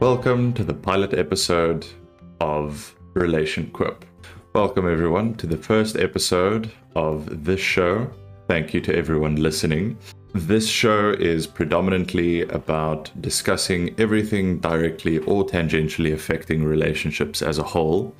Welcome 0.00 0.54
to 0.54 0.64
the 0.64 0.72
pilot 0.72 1.12
episode 1.12 1.86
of 2.40 2.96
Relation 3.12 3.70
Quip. 3.70 4.06
Welcome, 4.54 4.90
everyone, 4.90 5.34
to 5.34 5.46
the 5.46 5.58
first 5.58 5.96
episode 5.96 6.72
of 6.96 7.44
this 7.44 7.60
show. 7.60 8.10
Thank 8.48 8.72
you 8.72 8.80
to 8.80 8.96
everyone 8.96 9.36
listening. 9.36 9.98
This 10.32 10.66
show 10.66 11.10
is 11.10 11.46
predominantly 11.46 12.48
about 12.48 13.10
discussing 13.20 13.94
everything 14.00 14.58
directly 14.60 15.18
or 15.18 15.44
tangentially 15.44 16.14
affecting 16.14 16.64
relationships 16.64 17.42
as 17.42 17.58
a 17.58 17.62
whole. 17.62 18.14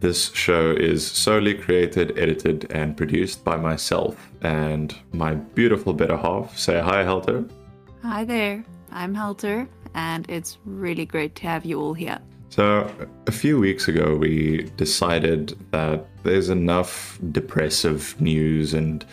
This 0.00 0.32
show 0.32 0.70
is 0.70 1.06
solely 1.06 1.52
created, 1.52 2.18
edited, 2.18 2.72
and 2.72 2.96
produced 2.96 3.44
by 3.44 3.58
myself 3.58 4.30
and 4.40 4.96
my 5.12 5.34
beautiful 5.34 5.92
better 5.92 6.16
half. 6.16 6.56
Say 6.58 6.80
hi, 6.80 7.04
Helter. 7.04 7.44
Hi 8.00 8.24
there, 8.24 8.64
I'm 8.90 9.14
Helter, 9.14 9.68
and 9.94 10.28
it's 10.28 10.58
really 10.64 11.06
great 11.06 11.34
to 11.36 11.42
have 11.42 11.64
you 11.64 11.80
all 11.80 11.94
here. 11.94 12.18
So, 12.50 12.92
a 13.28 13.32
few 13.32 13.60
weeks 13.60 13.86
ago, 13.86 14.16
we 14.16 14.64
decided 14.76 15.56
that 15.70 16.04
there's 16.24 16.48
enough 16.48 17.18
depressive 17.30 18.20
news 18.20 18.74
and 18.74 19.04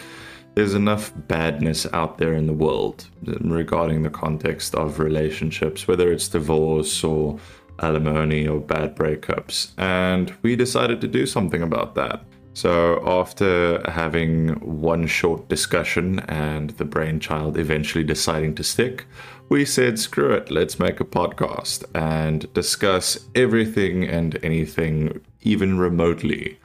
there's 0.56 0.74
enough 0.74 1.14
badness 1.28 1.86
out 1.94 2.18
there 2.18 2.34
in 2.34 2.48
the 2.48 2.54
world 2.54 3.08
regarding 3.42 4.02
the 4.02 4.10
context 4.10 4.74
of 4.74 4.98
relationships, 4.98 5.88
whether 5.88 6.12
it's 6.12 6.28
divorce 6.28 7.04
or 7.04 7.38
alimony 7.80 8.48
or 8.48 8.60
bad 8.60 8.96
breakups. 8.96 9.72
And 9.78 10.36
we 10.42 10.56
decided 10.56 11.00
to 11.02 11.08
do 11.08 11.28
something 11.28 11.62
about 11.62 11.94
that. 11.94 12.24
So, 12.56 13.04
after 13.06 13.84
having 13.88 14.50
one 14.82 15.06
short 15.06 15.48
discussion 15.48 16.22
and 16.22 16.72
the 16.72 16.86
brainchild 16.86 17.56
eventually 17.60 18.04
deciding 18.04 18.56
to 18.56 18.64
stick, 18.64 19.06
we 19.50 19.66
said, 19.66 19.98
screw 19.98 20.34
it, 20.34 20.52
let's 20.52 20.80
make 20.80 21.00
a 21.00 21.06
podcast 21.06 21.84
and 21.96 22.52
discuss 22.54 23.28
everything 23.34 24.04
and 24.04 24.38
anything, 24.44 25.22
even 25.42 25.78
remotely 25.78 26.60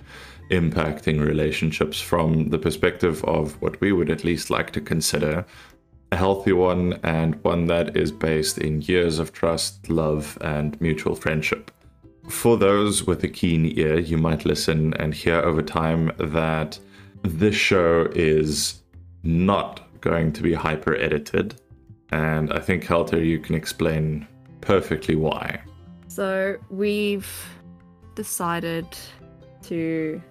impacting 0.51 1.25
relationships 1.25 2.01
from 2.01 2.51
the 2.51 2.59
perspective 2.59 3.25
of 3.25 3.61
what 3.63 3.81
we 3.81 3.93
would 3.93 4.11
at 4.11 4.25
least 4.25 4.51
like 4.51 4.71
to 4.73 4.81
consider 4.81 5.45
a 6.11 6.17
healthy 6.17 6.53
one 6.53 6.99
and 7.03 7.43
one 7.43 7.67
that 7.67 7.97
is 7.97 8.13
based 8.13 8.59
in 8.59 8.83
years 8.83 9.19
of 9.19 9.33
trust, 9.33 9.89
love, 9.89 10.37
and 10.43 10.79
mutual 10.81 11.15
friendship. 11.15 11.71
For 12.29 12.59
those 12.59 13.07
with 13.07 13.25
a 13.25 13.29
keen 13.29 13.79
ear, 13.79 13.99
you 13.99 14.19
might 14.19 14.45
listen 14.45 14.93
and 14.95 15.15
hear 15.15 15.41
over 15.41 15.63
time 15.63 16.13
that 16.19 16.79
this 17.23 17.55
show 17.55 18.09
is 18.15 18.83
not 19.23 19.81
going 20.01 20.33
to 20.33 20.43
be 20.43 20.53
hyper 20.53 20.95
edited. 20.97 21.55
And 22.13 22.53
I 22.53 22.61
think, 22.61 22.85
Helter, 22.85 23.23
you 23.23 23.39
can 23.39 23.55
explain 23.55 24.27
perfectly 24.61 25.17
why. 25.17 25.61
So, 26.09 26.57
we've 26.71 27.31
decided 28.15 28.87
to 29.63 30.23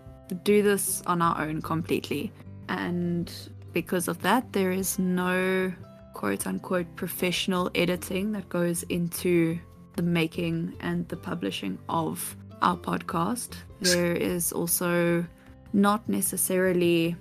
do 0.44 0.62
this 0.62 1.02
on 1.08 1.22
our 1.22 1.42
own 1.42 1.62
completely. 1.62 2.32
And 2.70 3.32
because 3.73 4.08
of 4.08 4.22
that, 4.22 4.54
there 4.54 4.72
is 4.72 5.00
no 5.00 5.73
quote 6.14 6.46
unquote 6.46 6.96
professional 6.96 7.72
editing 7.73 8.32
that 8.34 8.48
goes 8.50 8.84
into 8.84 9.60
the 9.95 10.04
making 10.04 10.73
and 10.80 11.08
the 11.10 11.18
publishing 11.18 11.78
of 11.90 12.36
our 12.62 12.78
podcast. 12.78 13.56
There 13.82 14.14
is 14.14 14.52
also 14.52 15.26
not 15.73 16.08
necessarily 16.08 17.16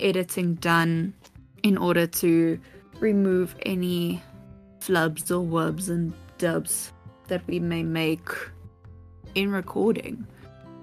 editing 0.00 0.54
done 0.54 1.14
in 1.62 1.76
order 1.76 2.06
to 2.06 2.58
remove 3.00 3.54
any 3.62 4.22
flubs 4.80 5.30
or 5.30 5.44
wubs 5.44 5.88
and 5.88 6.12
dubs 6.38 6.92
that 7.28 7.46
we 7.46 7.58
may 7.58 7.82
make 7.82 8.28
in 9.34 9.50
recording. 9.50 10.26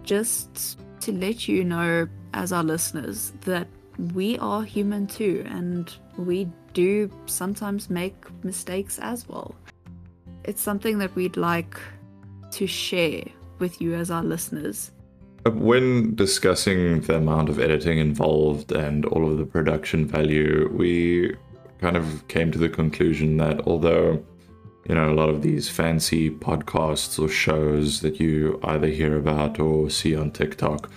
Just 0.03 0.79
to 1.01 1.11
let 1.11 1.47
you 1.47 1.63
know, 1.63 2.07
as 2.33 2.51
our 2.51 2.63
listeners, 2.63 3.33
that 3.41 3.67
we 4.13 4.37
are 4.39 4.63
human 4.63 5.07
too, 5.07 5.45
and 5.47 5.93
we 6.17 6.49
do 6.73 7.11
sometimes 7.25 7.89
make 7.89 8.15
mistakes 8.43 8.97
as 8.99 9.27
well 9.27 9.55
it's 10.43 10.61
something 10.61 10.97
that 10.99 11.15
we'd 11.15 11.37
like 11.37 11.79
to 12.51 12.67
share 12.67 13.23
with 13.59 13.81
you 13.81 13.93
as 13.93 14.09
our 14.11 14.23
listeners. 14.23 14.91
When 15.45 16.15
discussing 16.15 17.01
the 17.01 17.15
amount 17.15 17.49
of 17.49 17.59
editing 17.59 17.97
involved 17.97 18.71
and 18.71 19.05
all 19.05 19.29
of 19.29 19.37
the 19.37 19.45
production 19.45 20.05
value, 20.05 20.69
we 20.71 21.35
kind 21.81 21.97
of 21.97 22.27
came 22.27 22.51
to 22.51 22.59
the 22.59 22.69
conclusion 22.69 23.37
that 23.37 23.67
although 23.67 24.23
you 24.87 24.95
know 24.95 25.11
a 25.11 25.15
lot 25.15 25.29
of 25.29 25.41
these 25.41 25.67
fancy 25.69 26.29
podcasts 26.29 27.21
or 27.21 27.27
shows 27.27 28.01
that 28.01 28.19
you 28.19 28.59
either 28.63 28.87
hear 28.87 29.17
about 29.17 29.59
or 29.59 29.89
see 29.89 30.15
on 30.15 30.31
TikTok, 30.31 30.89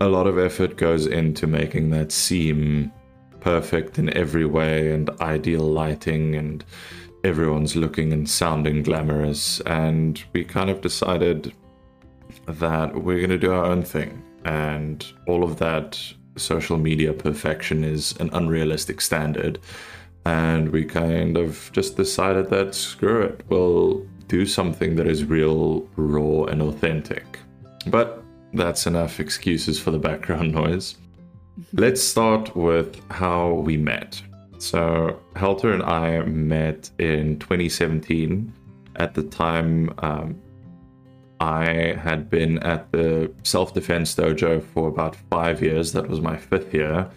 a 0.00 0.08
lot 0.08 0.26
of 0.26 0.38
effort 0.38 0.76
goes 0.76 1.06
into 1.06 1.46
making 1.46 1.90
that 1.90 2.12
seem 2.12 2.92
perfect 3.40 3.98
in 3.98 4.14
every 4.16 4.44
way 4.44 4.92
and 4.92 5.10
ideal 5.20 5.62
lighting 5.62 6.34
and 6.36 6.64
everyone's 7.24 7.76
looking 7.76 8.12
and 8.12 8.28
sounding 8.28 8.82
glamorous, 8.82 9.60
and 9.60 10.22
we 10.32 10.44
kind 10.44 10.70
of 10.70 10.80
decided 10.80 11.52
that 12.46 12.94
we're 13.02 13.18
going 13.18 13.30
to 13.30 13.38
do 13.38 13.52
our 13.52 13.64
own 13.64 13.82
thing. 13.82 14.22
And 14.44 15.06
all 15.28 15.44
of 15.44 15.58
that 15.58 16.02
social 16.36 16.78
media 16.78 17.12
perfection 17.12 17.84
is 17.84 18.14
an 18.20 18.30
unrealistic 18.32 19.00
standard. 19.00 19.58
And 20.24 20.70
we 20.70 20.84
kind 20.84 21.36
of 21.36 21.70
just 21.72 21.96
decided 21.96 22.48
that 22.50 22.74
screw 22.74 23.22
it, 23.22 23.44
we'll 23.48 24.06
do 24.28 24.46
something 24.46 24.96
that 24.96 25.06
is 25.06 25.24
real, 25.24 25.88
raw, 25.96 26.44
and 26.44 26.62
authentic. 26.62 27.38
But 27.86 28.22
that's 28.54 28.86
enough 28.86 29.18
excuses 29.18 29.80
for 29.80 29.90
the 29.90 29.98
background 29.98 30.52
noise. 30.62 30.96
Let's 31.72 32.02
start 32.02 32.56
with 32.56 33.00
how 33.10 33.54
we 33.54 33.76
met. 33.76 34.22
So 34.58 35.20
Helter 35.36 35.72
and 35.72 35.82
I 35.82 36.20
met 36.22 36.90
in 36.98 37.38
2017. 37.40 38.52
At 38.96 39.14
the 39.14 39.22
time, 39.24 39.92
um, 39.98 40.40
I 41.42 41.96
had 41.98 42.30
been 42.30 42.60
at 42.60 42.92
the 42.92 43.32
self 43.42 43.74
defense 43.74 44.14
dojo 44.14 44.62
for 44.62 44.86
about 44.86 45.16
five 45.28 45.60
years. 45.60 45.92
That 45.92 46.08
was 46.08 46.20
my 46.20 46.36
fifth 46.36 46.72
year. 46.72 47.10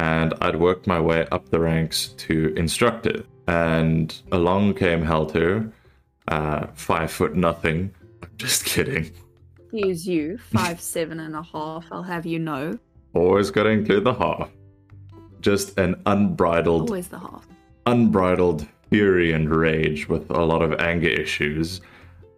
And 0.00 0.34
I'd 0.40 0.56
worked 0.56 0.88
my 0.88 1.00
way 1.00 1.28
up 1.30 1.48
the 1.50 1.60
ranks 1.60 2.08
to 2.26 2.52
instructor. 2.56 3.22
And 3.46 4.20
along 4.32 4.74
came 4.74 5.02
Helter, 5.02 5.72
uh, 6.26 6.66
five 6.74 7.12
foot 7.12 7.36
nothing. 7.36 7.94
I'm 8.24 8.30
just 8.36 8.64
kidding. 8.64 9.12
Here's 9.70 10.08
you, 10.08 10.38
five 10.38 10.80
seven 10.96 11.20
and 11.20 11.36
a 11.36 11.42
half. 11.42 11.86
I'll 11.92 12.02
have 12.02 12.26
you 12.26 12.40
know. 12.40 12.76
Always 13.14 13.52
got 13.52 13.62
to 13.62 13.70
include 13.70 14.02
the 14.02 14.14
half 14.14 14.50
just 15.40 15.78
an 15.78 15.94
unbridled, 16.06 16.90
always 16.90 17.08
the 17.08 17.18
half, 17.20 17.46
unbridled 17.86 18.66
fury 18.90 19.32
and 19.32 19.54
rage 19.54 20.08
with 20.08 20.28
a 20.30 20.44
lot 20.44 20.62
of 20.62 20.72
anger 20.80 21.08
issues, 21.08 21.80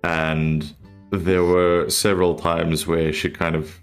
and 0.05 0.75
there 1.11 1.45
were 1.45 1.89
several 1.89 2.35
times 2.35 2.87
where 2.87 3.13
she 3.13 3.31
kind 3.31 3.57
of 3.57 3.81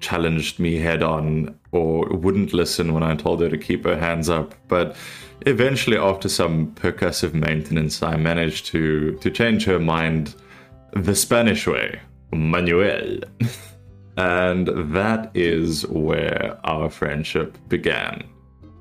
challenged 0.00 0.58
me 0.58 0.76
head 0.76 1.02
on 1.02 1.58
or 1.72 2.06
wouldn't 2.08 2.52
listen 2.52 2.94
when 2.94 3.02
I 3.02 3.14
told 3.14 3.40
her 3.42 3.48
to 3.48 3.58
keep 3.58 3.84
her 3.84 3.98
hands 3.98 4.28
up. 4.28 4.54
But 4.66 4.96
eventually, 5.46 5.96
after 5.96 6.28
some 6.28 6.72
percussive 6.74 7.34
maintenance, 7.34 8.02
I 8.02 8.16
managed 8.16 8.66
to 8.66 9.16
to 9.16 9.30
change 9.30 9.64
her 9.64 9.78
mind 9.78 10.34
the 10.92 11.14
Spanish 11.14 11.66
way, 11.66 12.00
Manuel. 12.32 13.18
and 14.16 14.68
that 14.94 15.30
is 15.34 15.86
where 15.86 16.58
our 16.64 16.90
friendship 16.90 17.56
began. 17.68 18.24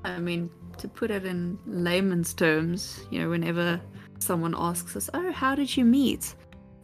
I 0.04 0.20
mean, 0.20 0.50
to 0.78 0.88
put 0.88 1.12
it 1.12 1.26
in 1.26 1.60
layman's 1.66 2.34
terms, 2.34 3.06
you 3.12 3.19
know, 3.19 3.30
whenever 3.30 3.80
someone 4.19 4.56
asks 4.57 4.95
us, 4.95 5.10
Oh, 5.13 5.31
how 5.31 5.56
did 5.56 5.75
you 5.75 5.86
meet? 5.86 6.36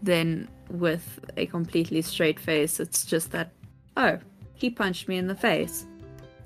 Then 0.01 0.47
with 0.69 1.19
a 1.37 1.45
completely 1.45 2.01
straight 2.01 2.39
face, 2.39 2.79
it's 2.79 3.05
just 3.05 3.31
that, 3.31 3.51
Oh, 3.97 4.17
he 4.53 4.69
punched 4.69 5.07
me 5.07 5.17
in 5.17 5.27
the 5.27 5.35
face 5.35 5.85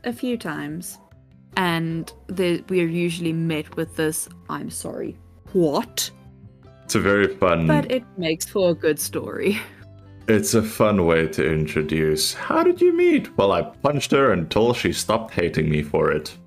a 0.03 0.13
few 0.13 0.37
times. 0.37 0.97
And 1.57 2.11
the, 2.27 2.63
we 2.69 2.81
are 2.81 2.87
usually 2.87 3.33
met 3.33 3.75
with 3.75 3.95
this, 3.95 4.29
I'm 4.49 4.69
sorry. 4.69 5.17
What? 5.53 6.09
It's 6.85 6.95
a 6.95 6.99
very 6.99 7.35
fun. 7.35 7.67
But 7.67 7.91
it 7.91 8.03
makes 8.17 8.45
for 8.45 8.71
a 8.71 8.75
good 8.75 8.99
story. 8.99 9.59
It's 10.27 10.53
a 10.53 10.61
fun 10.61 11.07
way 11.07 11.27
to 11.29 11.51
introduce. 11.51 12.35
How 12.35 12.61
did 12.61 12.79
you 12.79 12.95
meet? 12.95 13.35
Well, 13.35 13.51
I 13.51 13.63
punched 13.63 14.11
her 14.11 14.31
until 14.31 14.75
she 14.75 14.93
stopped 14.93 15.33
hating 15.33 15.67
me 15.67 15.81
for 15.81 16.11
it 16.11 16.37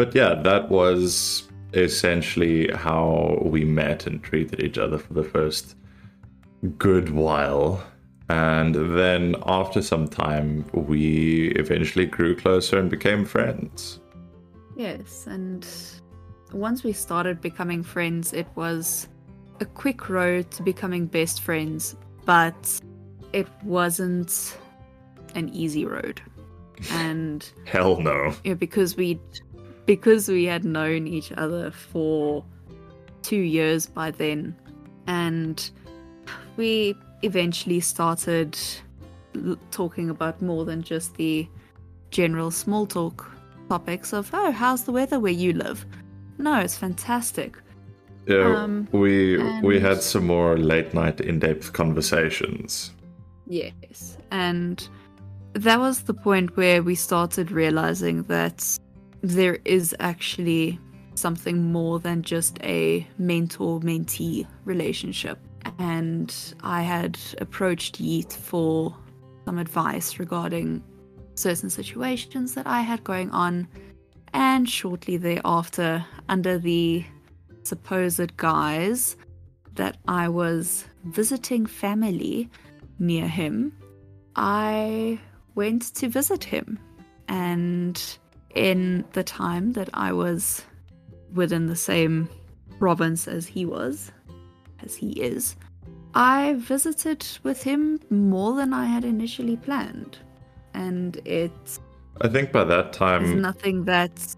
but 0.00 0.14
yeah, 0.14 0.32
that 0.32 0.70
was 0.70 1.46
essentially 1.74 2.70
how 2.72 3.38
we 3.42 3.66
met 3.66 4.06
and 4.06 4.22
treated 4.22 4.60
each 4.60 4.78
other 4.78 4.96
for 4.96 5.12
the 5.12 5.22
first 5.22 5.76
good 6.78 7.10
while. 7.10 7.82
And 8.28 8.74
then 8.96 9.34
after 9.44 9.82
some 9.82 10.06
time, 10.06 10.64
we 10.72 11.48
eventually 11.56 12.06
grew 12.06 12.36
closer 12.36 12.78
and 12.78 12.88
became 12.88 13.24
friends. 13.24 13.98
Yes, 14.76 15.26
and 15.26 15.66
once 16.52 16.84
we 16.84 16.92
started 16.92 17.40
becoming 17.40 17.82
friends, 17.82 18.32
it 18.32 18.46
was 18.54 19.08
a 19.58 19.64
quick 19.64 20.08
road 20.08 20.50
to 20.52 20.62
becoming 20.62 21.06
best 21.06 21.42
friends, 21.42 21.96
but 22.24 22.80
it 23.32 23.48
wasn't 23.64 24.56
an 25.34 25.48
easy 25.50 25.84
road. 25.84 26.22
And 26.92 27.48
Hell 27.64 28.00
no. 28.00 28.32
yeah, 28.44 28.54
because 28.54 28.96
we 28.96 29.20
because 29.86 30.28
we 30.28 30.44
had 30.44 30.64
known 30.64 31.06
each 31.08 31.32
other 31.32 31.70
for 31.72 32.44
two 33.22 33.36
years 33.36 33.86
by 33.86 34.12
then, 34.12 34.56
and 35.06 35.70
we 36.56 36.94
eventually 37.22 37.80
started 37.80 38.58
l- 39.34 39.56
talking 39.70 40.10
about 40.10 40.40
more 40.42 40.64
than 40.64 40.82
just 40.82 41.14
the 41.16 41.48
general 42.10 42.50
small 42.50 42.86
talk 42.86 43.30
topics 43.68 44.12
of 44.12 44.30
oh 44.32 44.50
how's 44.50 44.84
the 44.84 44.92
weather 44.92 45.20
where 45.20 45.32
you 45.32 45.52
live 45.52 45.86
no 46.38 46.58
it's 46.58 46.76
fantastic 46.76 47.56
Yeah, 48.26 48.62
Um, 48.62 48.86
we 48.92 49.38
we 49.62 49.80
had 49.80 50.02
some 50.02 50.26
more 50.26 50.56
late 50.58 50.92
night 50.94 51.20
in 51.20 51.38
depth 51.40 51.72
conversations. 51.72 52.92
Yes. 53.46 54.18
And 54.30 54.76
that 55.54 55.78
was 55.80 56.02
the 56.02 56.14
point 56.14 56.56
where 56.56 56.82
we 56.82 56.94
started 56.94 57.50
realizing 57.50 58.24
that 58.24 58.78
there 59.22 59.58
is 59.64 59.94
actually 59.98 60.78
something 61.14 61.72
more 61.72 61.98
than 61.98 62.22
just 62.22 62.58
a 62.62 63.06
mentor 63.18 63.80
mentee 63.80 64.46
relationship. 64.64 65.38
And 65.78 66.34
I 66.62 66.82
had 66.82 67.18
approached 67.38 68.00
Yeet 68.00 68.32
for 68.32 68.94
some 69.44 69.58
advice 69.58 70.18
regarding 70.18 70.82
certain 71.34 71.70
situations 71.70 72.54
that 72.54 72.66
I 72.66 72.82
had 72.82 73.02
going 73.04 73.30
on. 73.30 73.68
And 74.32 74.68
shortly 74.68 75.16
thereafter, 75.16 76.04
under 76.28 76.58
the 76.58 77.04
supposed 77.62 78.36
guise 78.36 79.16
that 79.74 79.96
I 80.06 80.28
was 80.28 80.84
visiting 81.04 81.66
family 81.66 82.48
near 82.98 83.26
him, 83.26 83.72
I 84.36 85.18
went 85.54 85.94
to 85.96 86.08
visit 86.08 86.44
him. 86.44 86.78
And 87.28 88.00
in 88.54 89.04
the 89.12 89.24
time 89.24 89.72
that 89.72 89.88
I 89.94 90.12
was 90.12 90.64
within 91.32 91.66
the 91.66 91.76
same 91.76 92.28
province 92.78 93.28
as 93.28 93.46
he 93.46 93.64
was, 93.64 94.12
as 94.82 94.96
he 94.96 95.10
is, 95.12 95.56
I 96.14 96.54
visited 96.58 97.26
with 97.42 97.62
him 97.62 98.00
more 98.10 98.54
than 98.54 98.72
I 98.72 98.86
had 98.86 99.04
initially 99.04 99.56
planned. 99.56 100.18
And 100.74 101.20
it's 101.24 101.80
I 102.20 102.28
think 102.28 102.52
by 102.52 102.64
that 102.64 102.92
time 102.92 103.40
nothing 103.40 103.84
that's 103.84 104.36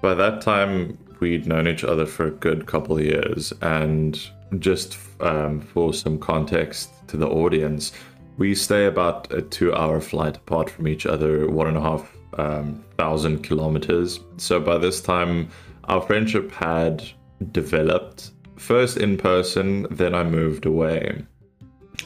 by 0.00 0.14
that 0.14 0.40
time 0.40 0.98
we'd 1.20 1.46
known 1.46 1.66
each 1.66 1.84
other 1.84 2.06
for 2.06 2.26
a 2.26 2.30
good 2.30 2.66
couple 2.66 2.98
of 2.98 3.04
years. 3.04 3.52
And 3.62 4.20
just 4.58 4.96
um, 5.20 5.60
for 5.60 5.92
some 5.92 6.18
context 6.18 6.90
to 7.08 7.16
the 7.16 7.28
audience 7.28 7.92
we 8.38 8.54
stay 8.54 8.86
about 8.86 9.30
a 9.32 9.42
two 9.42 9.74
hour 9.74 10.00
flight 10.00 10.36
apart 10.36 10.70
from 10.70 10.86
each 10.86 11.04
other 11.04 11.50
one 11.50 11.66
and 11.66 11.76
a 11.76 11.80
half 11.80 12.16
um, 12.38 12.84
thousand 12.96 13.42
kilometers. 13.42 14.20
So 14.36 14.60
by 14.60 14.78
this 14.78 15.00
time 15.00 15.50
our 15.84 16.00
friendship 16.00 16.52
had 16.52 17.02
developed 17.52 18.32
first 18.58 18.96
in 18.96 19.16
person 19.16 19.86
then 19.90 20.14
i 20.14 20.22
moved 20.22 20.66
away 20.66 21.24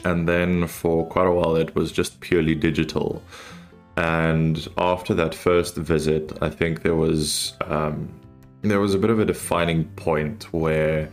and 0.05 0.27
then 0.27 0.67
for 0.67 1.05
quite 1.07 1.27
a 1.27 1.31
while 1.31 1.55
it 1.55 1.75
was 1.75 1.91
just 1.91 2.19
purely 2.19 2.55
digital 2.55 3.21
and 3.95 4.67
after 4.77 5.13
that 5.13 5.35
first 5.35 5.75
visit, 5.75 6.31
I 6.41 6.49
think 6.49 6.81
there 6.81 6.95
was 6.95 7.53
um, 7.67 8.09
there 8.61 8.79
was 8.79 8.95
a 8.95 8.97
bit 8.97 9.09
of 9.09 9.19
a 9.19 9.25
defining 9.25 9.85
point 9.95 10.51
where 10.51 11.09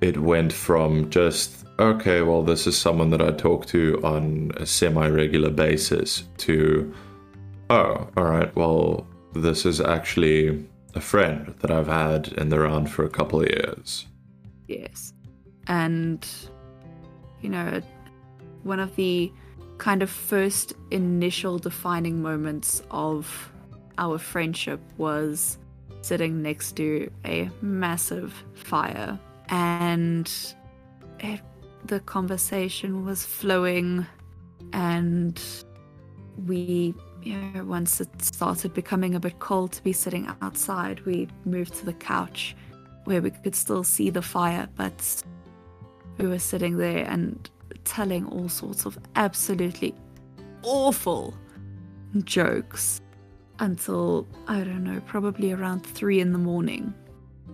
it 0.00 0.18
went 0.18 0.52
from 0.52 1.10
just 1.10 1.64
okay, 1.80 2.22
well, 2.22 2.42
this 2.42 2.66
is 2.66 2.76
someone 2.76 3.10
that 3.10 3.22
I 3.22 3.30
talk 3.30 3.66
to 3.66 4.00
on 4.04 4.52
a 4.56 4.66
semi-regular 4.66 5.50
basis 5.50 6.24
to 6.38 6.92
oh, 7.70 8.08
all 8.16 8.24
right, 8.24 8.54
well, 8.54 9.06
this 9.34 9.66
is 9.66 9.80
actually 9.80 10.66
a 10.94 11.00
friend 11.00 11.54
that 11.60 11.70
I've 11.70 11.88
had 11.88 12.28
in 12.38 12.48
the 12.48 12.60
round 12.60 12.90
for 12.90 13.04
a 13.04 13.10
couple 13.10 13.42
of 13.42 13.48
years. 13.48 14.06
Yes. 14.68 15.12
And, 15.66 16.26
you 17.40 17.48
know, 17.48 17.80
one 18.62 18.78
of 18.78 18.94
the 18.96 19.32
kind 19.78 20.02
of 20.02 20.10
first 20.10 20.74
initial 20.90 21.58
defining 21.58 22.20
moments 22.22 22.82
of 22.90 23.52
our 23.96 24.18
friendship 24.18 24.80
was 24.96 25.58
sitting 26.02 26.42
next 26.42 26.76
to 26.76 27.10
a 27.24 27.50
massive 27.62 28.44
fire. 28.54 29.18
And 29.48 30.30
it, 31.20 31.40
the 31.86 32.00
conversation 32.00 33.04
was 33.04 33.24
flowing, 33.24 34.06
and 34.72 35.40
we, 36.46 36.94
you 37.22 37.36
know, 37.36 37.64
once 37.64 38.00
it 38.00 38.08
started 38.22 38.74
becoming 38.74 39.14
a 39.14 39.20
bit 39.20 39.38
cold 39.38 39.72
to 39.72 39.82
be 39.82 39.92
sitting 39.92 40.30
outside, 40.42 41.00
we 41.06 41.28
moved 41.44 41.74
to 41.76 41.86
the 41.86 41.94
couch 41.94 42.54
where 43.08 43.22
we 43.22 43.30
could 43.30 43.54
still 43.54 43.82
see 43.82 44.10
the 44.10 44.20
fire, 44.20 44.68
but 44.76 45.24
we 46.18 46.28
were 46.28 46.38
sitting 46.38 46.76
there 46.76 47.06
and 47.06 47.48
telling 47.84 48.26
all 48.26 48.50
sorts 48.50 48.84
of 48.84 48.98
absolutely 49.16 49.94
awful 50.62 51.32
jokes 52.24 53.00
until 53.60 54.26
I 54.46 54.58
don't 54.58 54.84
know, 54.84 55.00
probably 55.06 55.52
around 55.52 55.86
three 55.86 56.20
in 56.20 56.32
the 56.32 56.38
morning. 56.38 56.92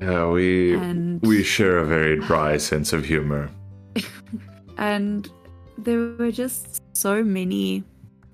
Yeah, 0.03 0.29
we 0.29 0.75
And 0.75 1.23
we 1.23 1.45
share 1.45 1.79
a 1.79 1.87
very 1.87 2.19
dry 2.19 2.57
sense 2.57 2.93
of 2.93 3.05
humor. 3.05 3.49
and 4.77 5.31
there 5.79 6.17
were 6.19 6.33
just 6.33 6.83
so 6.97 7.23
many 7.23 7.85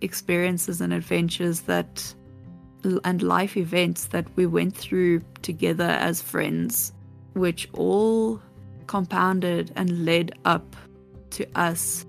experiences 0.01 0.81
and 0.81 0.95
adventures 0.95 1.61
that 1.63 2.15
and 3.05 3.23
life 3.23 3.59
events 3.59 4.07
that 4.07 4.25
we 4.37 4.47
went 4.47 4.75
through 4.75 5.21
together 5.43 5.85
as 5.85 6.23
friends 6.23 6.95
which 7.35 7.69
all 7.73 8.41
compounded 8.87 9.73
and 9.77 10.05
led 10.05 10.33
up 10.45 10.77
to 11.31 11.47
us 11.55 12.07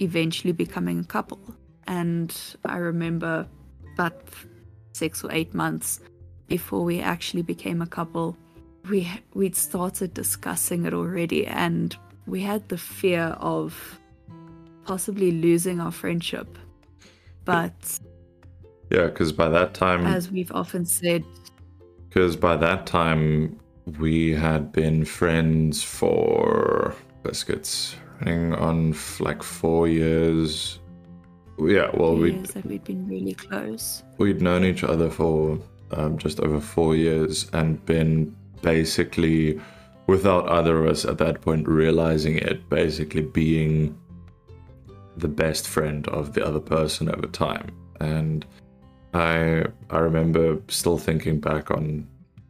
eventually 0.00 0.52
becoming 0.52 1.00
a 1.00 1.04
couple 1.04 1.40
and 1.86 2.56
i 2.64 2.76
remember 2.76 3.46
about 3.94 4.28
6 4.92 5.24
or 5.24 5.32
8 5.32 5.54
months 5.54 6.00
before 6.48 6.82
we 6.84 7.00
actually 7.00 7.42
became 7.42 7.80
a 7.80 7.86
couple 7.86 8.36
we 8.90 9.08
we'd 9.34 9.56
started 9.56 10.12
discussing 10.12 10.84
it 10.84 10.92
already 10.92 11.46
and 11.46 11.96
we 12.26 12.40
had 12.40 12.68
the 12.68 12.78
fear 12.78 13.36
of 13.40 14.00
possibly 14.84 15.32
losing 15.32 15.80
our 15.80 15.92
friendship. 15.92 16.58
But 17.44 18.00
Yeah, 18.90 19.06
because 19.06 19.32
by 19.32 19.48
that 19.48 19.74
time, 19.74 20.06
as 20.06 20.30
we've 20.30 20.52
often 20.52 20.86
said, 20.86 21.24
because 22.08 22.36
by 22.36 22.56
that 22.56 22.86
time 22.86 23.58
we 23.98 24.32
had 24.32 24.72
been 24.72 25.04
friends 25.04 25.82
for 25.82 26.94
biscuits 27.22 27.96
running 28.20 28.54
on 28.54 28.90
f- 28.90 29.20
like 29.20 29.42
four 29.42 29.88
years. 29.88 30.80
Yeah, 31.58 31.90
well, 31.94 32.16
we 32.16 32.32
years 32.32 32.54
we'd 32.64 32.84
been 32.84 33.06
really 33.08 33.34
close. 33.34 34.02
we'd 34.18 34.42
known 34.42 34.64
each 34.64 34.84
other 34.84 35.08
for 35.08 35.58
um, 35.92 36.18
just 36.18 36.40
over 36.40 36.60
four 36.60 36.96
years 36.96 37.48
and 37.52 37.84
been 37.86 38.34
basically 38.62 39.60
without 40.06 40.48
either 40.50 40.84
of 40.84 40.90
us 40.90 41.04
at 41.04 41.18
that 41.18 41.40
point 41.40 41.66
realizing 41.66 42.36
it 42.36 42.68
basically 42.68 43.22
being 43.22 43.96
the 45.16 45.28
best 45.28 45.66
friend 45.66 46.06
of 46.08 46.34
the 46.34 46.44
other 46.44 46.60
person 46.60 47.08
over 47.08 47.26
time 47.26 47.70
and 48.00 48.44
i 49.14 49.64
i 49.90 49.98
remember 49.98 50.58
still 50.68 50.98
thinking 50.98 51.40
back 51.40 51.70
on 51.70 52.06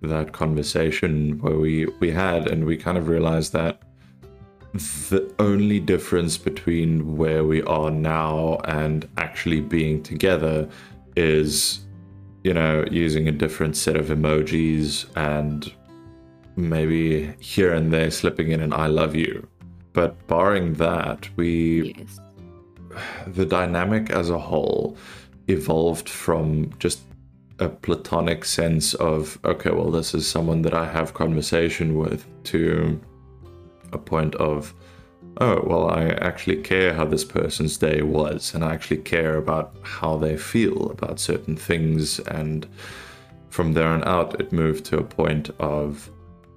that 0.07 0.33
conversation 0.33 1.39
where 1.41 1.59
we 1.59 1.87
we 2.01 2.11
had 2.11 2.49
and 2.49 2.65
we 2.65 2.77
kind 2.77 2.99
of 2.99 3.09
realized 3.09 3.53
that 3.53 3.83
the 5.09 5.35
only 5.39 5.81
difference 5.81 6.37
between 6.37 7.17
where 7.17 7.45
we 7.45 7.63
are 7.63 7.91
now 7.91 8.59
and 8.65 9.09
actually 9.17 9.61
being 9.61 10.03
together 10.03 10.69
is 11.17 11.81
you 12.45 12.53
know 12.53 12.85
using 12.91 13.29
a 13.29 13.33
different 13.33 13.77
set 13.77 13.97
of 13.97 14.07
emojis 14.07 15.07
and 15.17 15.73
maybe 16.57 17.35
here 17.39 17.73
and 17.73 17.93
there 17.93 18.11
slipping 18.11 18.51
in 18.51 18.61
an 18.61 18.73
i 18.73 18.87
love 18.87 19.15
you 19.15 19.47
but 19.93 20.27
barring 20.27 20.75
that 20.75 21.29
we 21.37 21.95
Yes. 21.99 22.21
the 23.27 23.47
dynamic 23.47 24.11
as 24.11 24.31
a 24.31 24.39
whole 24.39 24.97
evolved 25.49 26.09
from 26.09 26.71
just 26.79 27.01
a 27.59 27.69
platonic 27.69 28.45
sense 28.45 28.95
of 28.95 29.39
okay 29.45 29.71
well 29.71 29.91
this 29.91 30.15
is 30.15 30.29
someone 30.29 30.63
that 30.63 30.75
i 30.75 30.85
have 30.85 31.15
conversation 31.15 31.97
with 31.97 32.27
to 32.45 33.01
a 33.93 33.99
point 33.99 34.35
of 34.37 34.75
oh 35.41 35.63
well 35.67 35.91
i 35.91 36.05
actually 36.21 36.57
care 36.57 36.93
how 36.93 37.05
this 37.05 37.25
person's 37.25 37.77
day 37.77 38.03
was 38.03 38.55
and 38.55 38.65
i 38.65 38.75
actually 38.75 38.99
care 38.99 39.37
about 39.37 39.75
how 39.83 40.17
they 40.17 40.37
feel 40.37 40.91
about 40.91 41.19
certain 41.19 41.57
things 41.57 42.19
and 42.21 42.69
from 43.49 43.73
there 43.73 43.89
on 43.89 44.05
out 44.05 44.39
it 44.41 44.53
moved 44.53 44.85
to 44.85 44.99
a 44.99 45.05
point 45.05 45.49
of 45.59 46.11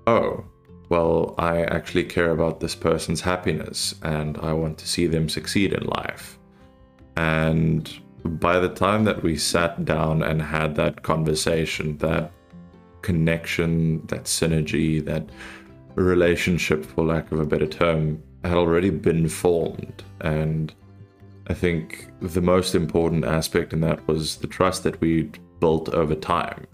oh 0.06 0.44
well, 0.90 1.36
I 1.38 1.62
actually 1.62 2.04
care 2.04 2.32
about 2.32 2.60
this 2.60 2.76
person's 2.76 3.22
happiness 3.22 3.94
and 4.02 4.38
I 4.40 4.54
want 4.54 4.80
to 4.80 4.88
see 4.88 5.06
them 5.06 5.30
succeed 5.30 5.72
in 5.72 5.86
life. 5.86 6.40
And 7.16 7.90
by 8.24 8.60
the 8.60 8.70
time 8.70 9.04
that 9.06 9.24
we 9.24 9.38
sat 9.38 9.86
down 9.86 10.24
and 10.24 10.42
had 10.42 10.76
that 10.76 11.04
conversation, 11.04 11.98
that 12.00 12.32
connection, 13.02 14.06
that 14.08 14.26
synergy, 14.26 15.04
that 15.06 15.30
relationship, 15.96 16.86
for 16.86 17.06
lack 17.06 17.32
of 17.32 17.40
a 17.40 17.46
better 17.46 17.68
term, 17.68 18.22
had 18.44 18.54
already 18.58 18.90
been 18.90 19.28
formed. 19.28 20.04
And 20.22 20.74
I 21.48 21.54
think 21.54 22.10
the 22.22 22.42
most 22.42 22.76
important 22.76 23.26
aspect 23.26 23.74
in 23.74 23.82
that 23.82 24.08
was 24.08 24.38
the 24.38 24.48
trust 24.48 24.84
that 24.84 25.00
we'd 25.02 25.40
built 25.60 25.90
over 25.90 26.16
time. 26.16 26.68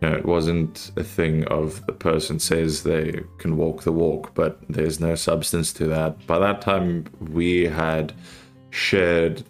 You 0.00 0.10
know, 0.10 0.16
it 0.16 0.26
wasn't 0.26 0.90
a 0.96 1.04
thing 1.04 1.44
of 1.44 1.86
the 1.86 1.92
person 1.92 2.40
says 2.40 2.82
they 2.82 3.22
can 3.38 3.56
walk 3.56 3.84
the 3.84 3.92
walk, 3.92 4.34
but 4.34 4.58
there's 4.68 4.98
no 4.98 5.14
substance 5.14 5.72
to 5.74 5.86
that. 5.86 6.26
By 6.26 6.40
that 6.40 6.60
time, 6.60 7.06
we 7.20 7.66
had 7.66 8.12
shared 8.70 9.44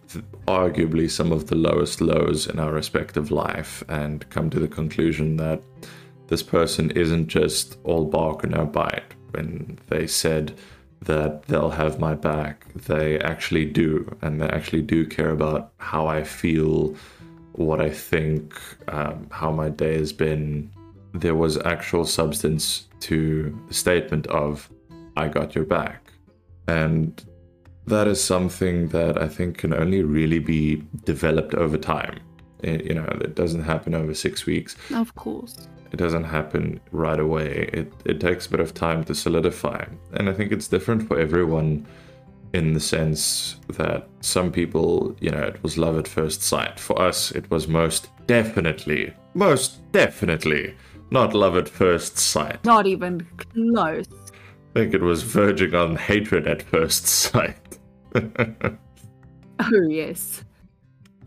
arguably 0.46 1.10
some 1.10 1.32
of 1.32 1.46
the 1.46 1.54
lowest 1.54 2.00
lows 2.00 2.46
in 2.46 2.58
our 2.58 2.72
respective 2.72 3.30
life 3.30 3.82
and 3.88 4.28
come 4.30 4.50
to 4.50 4.60
the 4.60 4.68
conclusion 4.68 5.36
that 5.36 5.62
this 6.26 6.42
person 6.42 6.90
isn't 6.92 7.28
just 7.28 7.78
all 7.84 8.04
bark 8.04 8.42
and 8.42 8.52
no 8.52 8.64
bite. 8.64 9.14
When 9.30 9.78
they 9.88 10.06
said 10.06 10.58
that 11.02 11.42
they'll 11.44 11.70
have 11.70 11.98
my 11.98 12.14
back, 12.14 12.66
they 12.74 13.18
actually 13.20 13.66
do, 13.66 14.16
and 14.22 14.40
they 14.40 14.48
actually 14.48 14.82
do 14.82 15.06
care 15.06 15.30
about 15.30 15.72
how 15.78 16.06
I 16.06 16.22
feel, 16.22 16.94
what 17.52 17.80
I 17.80 17.90
think, 17.90 18.54
um, 18.88 19.26
how 19.30 19.50
my 19.50 19.68
day 19.68 19.98
has 19.98 20.12
been. 20.12 20.70
There 21.12 21.34
was 21.34 21.58
actual 21.58 22.04
substance 22.04 22.88
to 23.00 23.58
the 23.68 23.74
statement 23.74 24.26
of, 24.28 24.70
I 25.16 25.28
got 25.28 25.54
your 25.54 25.64
back. 25.64 26.12
And 26.66 27.22
that 27.86 28.06
is 28.06 28.22
something 28.22 28.88
that 28.88 29.20
I 29.20 29.28
think 29.28 29.58
can 29.58 29.74
only 29.74 30.02
really 30.02 30.38
be 30.38 30.82
developed 31.04 31.54
over 31.54 31.76
time. 31.76 32.20
It, 32.60 32.84
you 32.84 32.94
know, 32.94 33.06
it 33.20 33.34
doesn't 33.34 33.64
happen 33.64 33.94
over 33.94 34.14
six 34.14 34.46
weeks. 34.46 34.76
Of 34.94 35.14
course. 35.14 35.68
It 35.90 35.96
doesn't 35.96 36.24
happen 36.24 36.80
right 36.92 37.18
away. 37.18 37.68
It, 37.72 37.92
it 38.04 38.20
takes 38.20 38.46
a 38.46 38.50
bit 38.50 38.60
of 38.60 38.72
time 38.72 39.04
to 39.04 39.14
solidify. 39.14 39.84
And 40.14 40.28
I 40.30 40.32
think 40.32 40.52
it's 40.52 40.68
different 40.68 41.06
for 41.06 41.18
everyone 41.18 41.86
in 42.52 42.72
the 42.72 42.80
sense 42.80 43.56
that 43.70 44.08
some 44.20 44.52
people, 44.52 45.16
you 45.20 45.30
know, 45.30 45.42
it 45.42 45.62
was 45.62 45.76
love 45.76 45.98
at 45.98 46.06
first 46.06 46.42
sight. 46.42 46.78
For 46.78 47.00
us, 47.00 47.30
it 47.32 47.50
was 47.50 47.66
most 47.66 48.08
definitely, 48.26 49.12
most 49.34 49.90
definitely 49.92 50.74
not 51.10 51.34
love 51.34 51.56
at 51.56 51.68
first 51.68 52.18
sight. 52.18 52.64
Not 52.64 52.86
even 52.86 53.26
close. 53.36 54.06
I 54.74 54.78
think 54.78 54.94
it 54.94 55.02
was 55.02 55.22
verging 55.22 55.74
on 55.74 55.96
hatred 55.96 56.46
at 56.46 56.62
first 56.62 57.06
sight. 57.22 57.56
oh, 58.14 59.86
yes. 59.88 60.44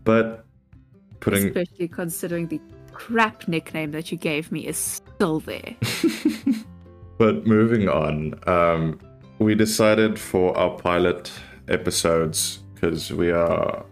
But 0.03 0.45
putting. 1.19 1.47
Especially 1.47 1.87
considering 1.87 2.47
the 2.47 2.61
crap 2.93 3.47
nickname 3.47 3.91
that 3.91 4.11
you 4.11 4.17
gave 4.17 4.51
me 4.51 4.65
is 4.65 4.77
still 4.77 5.39
there. 5.41 5.75
but 7.17 7.45
moving 7.45 7.89
on, 7.89 8.39
um, 8.47 8.99
we 9.39 9.55
decided 9.55 10.19
for 10.19 10.57
our 10.57 10.77
pilot 10.77 11.31
episodes, 11.67 12.59
because 12.73 13.11
we 13.11 13.31
are. 13.31 13.85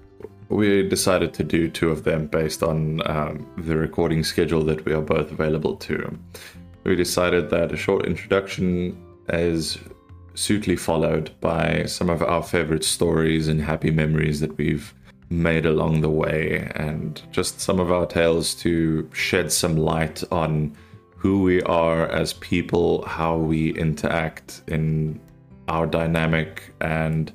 We 0.49 0.87
decided 0.87 1.33
to 1.35 1.43
do 1.43 1.67
two 1.67 1.89
of 1.89 2.03
them 2.03 2.27
based 2.27 2.61
on 2.61 3.01
um, 3.09 3.49
the 3.57 3.75
recording 3.75 4.23
schedule 4.23 4.63
that 4.65 4.85
we 4.85 4.93
are 4.93 5.01
both 5.01 5.31
available 5.31 5.75
to. 5.77 6.19
We 6.83 6.95
decided 6.95 7.49
that 7.49 7.71
a 7.71 7.77
short 7.77 8.05
introduction 8.05 8.95
is 9.29 9.79
suitably 10.35 10.75
followed 10.75 11.31
by 11.41 11.85
some 11.85 12.09
of 12.09 12.21
our 12.21 12.43
favorite 12.43 12.83
stories 12.83 13.47
and 13.47 13.61
happy 13.61 13.91
memories 13.91 14.39
that 14.39 14.57
we've 14.57 14.93
made 15.29 15.65
along 15.65 16.01
the 16.01 16.09
way, 16.09 16.71
and 16.75 17.21
just 17.31 17.59
some 17.59 17.79
of 17.79 17.91
our 17.91 18.05
tales 18.05 18.53
to 18.53 19.09
shed 19.13 19.51
some 19.51 19.77
light 19.77 20.23
on 20.31 20.75
who 21.17 21.41
we 21.41 21.61
are 21.63 22.07
as 22.07 22.33
people, 22.33 23.03
how 23.05 23.37
we 23.37 23.73
interact 23.75 24.61
in 24.67 25.19
our 25.67 25.87
dynamic, 25.87 26.73
and 26.81 27.31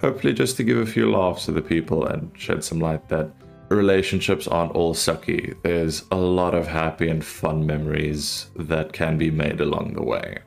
hopefully 0.00 0.34
just 0.34 0.56
to 0.56 0.64
give 0.64 0.76
a 0.76 0.86
few 0.86 1.10
laughs 1.10 1.46
to 1.46 1.52
the 1.52 1.62
people 1.62 2.06
and 2.06 2.30
shed 2.38 2.62
some 2.62 2.78
light 2.78 3.08
that 3.08 3.30
relationships 3.70 4.46
aren't 4.46 4.72
all 4.72 4.94
sucky. 4.94 5.56
There's 5.62 6.04
a 6.10 6.16
lot 6.16 6.54
of 6.54 6.66
happy 6.66 7.08
and 7.08 7.24
fun 7.24 7.66
memories 7.66 8.50
that 8.56 8.92
can 8.92 9.16
be 9.16 9.30
made 9.30 9.60
along 9.60 9.94
the 9.94 10.02
way. 10.02 10.38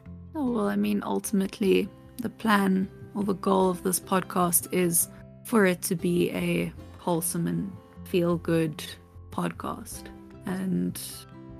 Well, 0.57 0.69
I 0.69 0.75
mean, 0.75 1.03
ultimately, 1.05 1.87
the 2.19 2.31
plan 2.31 2.89
or 3.13 3.23
the 3.23 3.35
goal 3.35 3.69
of 3.69 3.83
this 3.83 3.99
podcast 3.99 4.67
is 4.73 5.07
for 5.43 5.67
it 5.67 5.83
to 5.83 5.95
be 5.95 6.31
a 6.31 6.73
wholesome 6.97 7.45
and 7.45 7.71
feel 8.05 8.37
good 8.37 8.83
podcast 9.29 10.05
and 10.47 10.99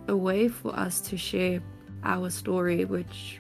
a 0.08 0.18
way 0.18 0.48
for 0.48 0.76
us 0.76 1.00
to 1.02 1.16
share 1.16 1.62
our 2.04 2.32
story, 2.32 2.86
which 2.86 3.40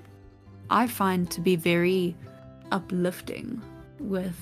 I 0.69 0.85
find 0.85 1.27
to 1.31 1.41
be 1.41 1.55
very 1.55 2.15
uplifting 2.71 3.59
with 3.99 4.37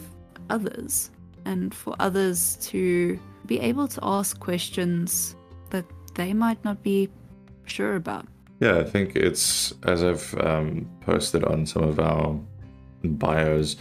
others, 0.50 1.12
and 1.46 1.74
for 1.74 1.96
others 1.98 2.58
to 2.72 3.18
be 3.46 3.62
able 3.62 3.88
to 3.88 4.00
ask 4.04 4.38
questions 4.42 5.38
that 5.70 5.86
they 6.16 6.34
might 6.34 6.62
not 6.66 6.84
be 6.84 7.08
sure 7.68 7.96
about. 7.96 8.28
Yeah, 8.60 8.80
I 8.80 8.84
think 8.84 9.16
it's 9.16 9.74
as 9.84 10.04
I've 10.04 10.34
um, 10.40 10.90
posted 11.02 11.44
on 11.44 11.66
some 11.66 11.84
of 11.84 12.00
our 12.00 12.40
bios 13.04 13.76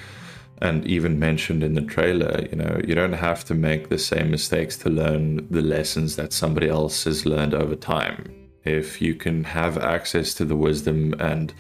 and 0.61 0.87
even 0.87 1.19
mentioned 1.19 1.63
in 1.63 1.75
the 1.75 1.83
trailer, 1.83 2.47
you 2.51 2.57
know, 2.57 2.81
you 2.87 2.95
don't 2.95 3.13
have 3.13 3.45
to 3.45 3.55
make 3.55 3.89
the 3.89 3.99
same 3.99 4.31
mistakes 4.31 4.77
to 4.79 4.89
learn 4.89 5.47
the 5.51 5.63
lessons 5.63 6.17
that 6.17 6.33
somebody 6.33 6.69
else 6.69 7.05
has 7.05 7.27
learned 7.27 7.55
over 7.55 7.77
time. 7.77 8.33
If 8.65 9.03
you 9.03 9.15
can 9.15 9.45
have 9.45 9.79
access 9.79 10.35
to 10.35 10.45
the 10.45 10.57
wisdom 10.57 11.15
and 11.21 11.53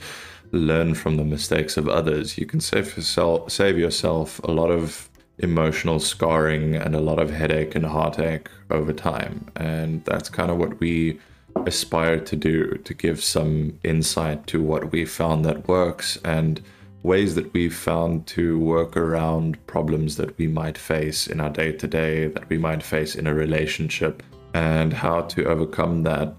learn 0.52 0.94
from 0.94 1.16
the 1.16 1.24
mistakes 1.24 1.76
of 1.76 1.88
others, 1.88 2.38
you 2.38 2.46
can 2.46 2.60
save 2.60 2.96
yourself 2.96 3.50
save 3.50 3.78
yourself 3.78 4.40
a 4.44 4.50
lot 4.50 4.70
of 4.70 5.08
emotional 5.38 5.98
scarring 5.98 6.76
and 6.76 6.94
a 6.94 7.00
lot 7.00 7.18
of 7.18 7.30
headache 7.30 7.74
and 7.74 7.84
heartache 7.84 8.48
over 8.70 8.92
time. 8.92 9.46
And 9.56 10.04
that's 10.04 10.28
kind 10.28 10.50
of 10.50 10.58
what 10.58 10.78
we 10.80 11.18
aspire 11.66 12.18
to 12.20 12.36
do 12.36 12.76
to 12.84 12.94
give 12.94 13.22
some 13.22 13.78
insight 13.84 14.46
to 14.48 14.62
what 14.62 14.92
we 14.92 15.04
found 15.04 15.44
that 15.44 15.66
works 15.68 16.18
and 16.24 16.60
ways 17.04 17.34
that 17.34 17.52
we've 17.52 17.76
found 17.76 18.26
to 18.26 18.58
work 18.58 18.96
around 18.96 19.64
problems 19.66 20.16
that 20.16 20.36
we 20.38 20.46
might 20.46 20.76
face 20.76 21.26
in 21.26 21.40
our 21.40 21.50
day 21.50 21.70
to 21.70 21.86
day, 21.86 22.28
that 22.28 22.48
we 22.48 22.58
might 22.58 22.82
face 22.82 23.14
in 23.14 23.26
a 23.26 23.34
relationship, 23.34 24.22
and 24.54 24.92
how 24.92 25.20
to 25.20 25.44
overcome 25.44 26.02
that 26.02 26.34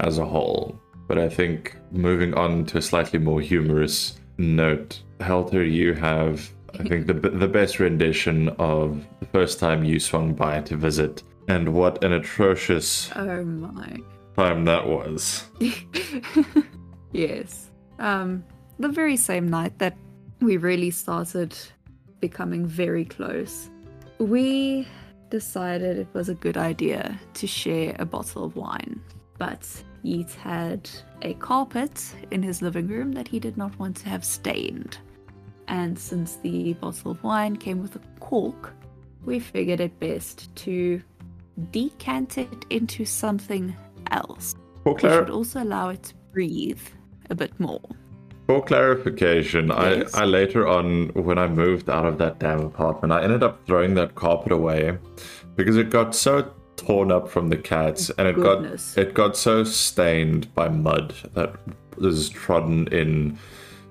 as 0.00 0.18
a 0.18 0.24
whole. 0.24 0.78
But 1.08 1.18
I 1.18 1.28
think 1.28 1.76
moving 1.90 2.34
on 2.34 2.66
to 2.66 2.78
a 2.78 2.82
slightly 2.82 3.18
more 3.18 3.40
humorous 3.40 4.20
note, 4.36 5.00
Helter, 5.20 5.64
you 5.64 5.94
have, 5.94 6.50
I 6.78 6.82
think, 6.88 7.06
the, 7.06 7.14
the 7.14 7.48
best 7.48 7.80
rendition 7.80 8.50
of 8.58 9.04
the 9.20 9.26
first 9.26 9.58
time 9.58 9.82
you 9.82 9.98
swung 9.98 10.34
by 10.34 10.60
to 10.62 10.76
visit. 10.76 11.22
And 11.48 11.74
what 11.74 12.04
an 12.04 12.12
atrocious 12.12 13.10
oh 13.16 13.42
my 13.44 13.98
time 14.36 14.64
that 14.64 14.86
was. 14.86 15.46
yes. 17.12 17.70
Um, 17.98 18.44
the 18.78 18.88
very 18.88 19.16
same 19.16 19.48
night 19.48 19.78
that 19.78 19.96
we 20.40 20.56
really 20.56 20.90
started 20.90 21.56
becoming 22.20 22.66
very 22.66 23.04
close, 23.04 23.70
we 24.18 24.86
decided 25.30 25.98
it 25.98 26.08
was 26.12 26.28
a 26.28 26.34
good 26.34 26.56
idea 26.56 27.18
to 27.34 27.46
share 27.46 27.96
a 27.98 28.04
bottle 28.04 28.44
of 28.44 28.56
wine. 28.56 29.00
But 29.38 29.66
Yeats 30.02 30.34
had 30.34 30.90
a 31.22 31.34
carpet 31.34 32.14
in 32.30 32.42
his 32.42 32.60
living 32.60 32.88
room 32.88 33.12
that 33.12 33.28
he 33.28 33.38
did 33.38 33.56
not 33.56 33.76
want 33.78 33.96
to 33.98 34.08
have 34.08 34.24
stained. 34.24 34.98
And 35.68 35.98
since 35.98 36.36
the 36.36 36.74
bottle 36.74 37.12
of 37.12 37.22
wine 37.22 37.56
came 37.56 37.80
with 37.80 37.96
a 37.96 38.00
cork, 38.20 38.74
we 39.24 39.38
figured 39.38 39.80
it 39.80 39.98
best 40.00 40.54
to 40.56 41.00
decant 41.70 42.38
it 42.38 42.66
into 42.70 43.04
something 43.04 43.74
else. 44.12 44.54
For, 44.84 44.94
We 44.94 45.00
should 45.00 45.30
also 45.30 45.62
allow 45.62 45.90
it 45.90 46.02
to 46.04 46.14
breathe 46.32 46.80
a 47.30 47.34
bit 47.34 47.58
more. 47.60 47.80
for 48.46 48.60
clarification, 48.62 49.68
Yes. 49.68 50.14
I, 50.14 50.22
I 50.22 50.24
later 50.24 50.66
on, 50.66 51.08
when 51.14 51.38
I 51.38 51.46
moved 51.48 51.88
out 51.88 52.04
of 52.06 52.18
that 52.18 52.38
damn 52.40 52.60
apartment, 52.60 53.12
I 53.12 53.22
ended 53.22 53.42
up 53.42 53.64
throwing 53.66 53.94
that 53.94 54.14
carpet 54.14 54.52
away 54.52 54.98
because 55.56 55.76
it 55.76 55.90
got 55.90 56.14
so 56.14 56.52
torn 56.76 57.12
up 57.12 57.28
from 57.28 57.48
the 57.48 57.56
cats 57.56 58.10
and 58.18 58.26
it 58.26 58.34
Goodness. 58.34 58.94
got 58.94 59.02
it 59.06 59.14
got 59.14 59.36
so 59.36 59.62
stained 59.64 60.52
by 60.54 60.68
mud 60.68 61.14
that 61.34 61.54
was 61.96 62.28
trodden 62.30 62.88
in 62.88 63.38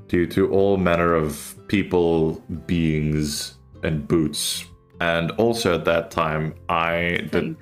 due 0.09 0.27
to 0.27 0.51
all 0.51 0.75
manner 0.77 1.13
of 1.13 1.55
people, 1.67 2.33
beings, 2.65 3.55
and 3.83 4.05
boots. 4.07 4.65
And 4.99 5.31
also 5.31 5.75
at 5.75 5.85
that 5.85 6.11
time, 6.11 6.53
I 6.67 7.19
did 7.21 7.31
Thank 7.31 7.57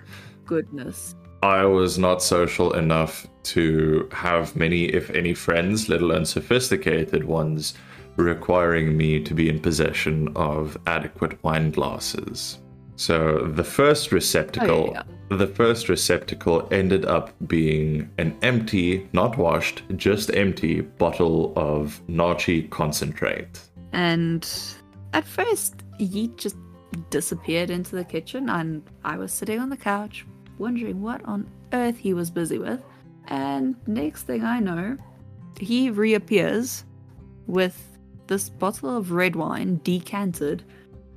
goodness. 0.45 1.15
I 1.41 1.65
was 1.65 1.97
not 1.97 2.21
social 2.21 2.73
enough 2.73 3.27
to 3.43 4.09
have 4.11 4.55
many, 4.55 4.85
if 4.85 5.09
any, 5.11 5.33
friends, 5.33 5.87
let 5.87 6.01
alone 6.01 6.25
sophisticated 6.25 7.23
ones, 7.23 7.75
requiring 8.17 8.97
me 8.97 9.23
to 9.23 9.33
be 9.33 9.47
in 9.47 9.59
possession 9.59 10.29
of 10.35 10.77
adequate 10.85 11.41
wine 11.43 11.71
glasses. 11.71 12.59
So 12.97 13.47
the 13.47 13.63
first 13.63 14.11
receptacle, 14.11 14.89
Oh, 14.89 14.91
yeah, 14.91 15.37
the 15.37 15.47
first 15.47 15.87
receptacle 15.87 16.67
ended 16.71 17.05
up 17.05 17.31
being 17.47 18.09
an 18.17 18.37
empty, 18.41 19.07
not 19.13 19.37
washed, 19.37 19.83
just 19.95 20.35
empty 20.35 20.81
bottle 20.81 21.53
of 21.55 22.01
naartjie 22.09 22.69
concentrate. 22.69 23.61
And 23.93 24.45
at 25.13 25.25
first, 25.25 25.75
Yeet 25.99 26.35
just 26.35 26.57
disappeared 27.09 27.69
into 27.69 27.95
the 27.95 28.03
kitchen, 28.03 28.49
and 28.49 28.83
I 29.05 29.15
was 29.15 29.31
sitting 29.31 29.59
on 29.59 29.69
the 29.69 29.77
couch 29.77 30.25
wondering 30.59 31.01
what 31.01 31.23
on 31.25 31.49
earth 31.73 31.97
he 31.97 32.13
was 32.13 32.29
busy 32.29 32.59
with. 32.59 32.81
And 33.27 33.75
next 33.87 34.23
thing 34.23 34.43
I 34.43 34.59
know, 34.59 34.97
he 35.59 35.89
reappears 35.89 36.83
with 37.47 37.97
this 38.27 38.49
bottle 38.49 38.95
of 38.95 39.11
red 39.11 39.35
wine 39.35 39.79
decanted 39.83 40.63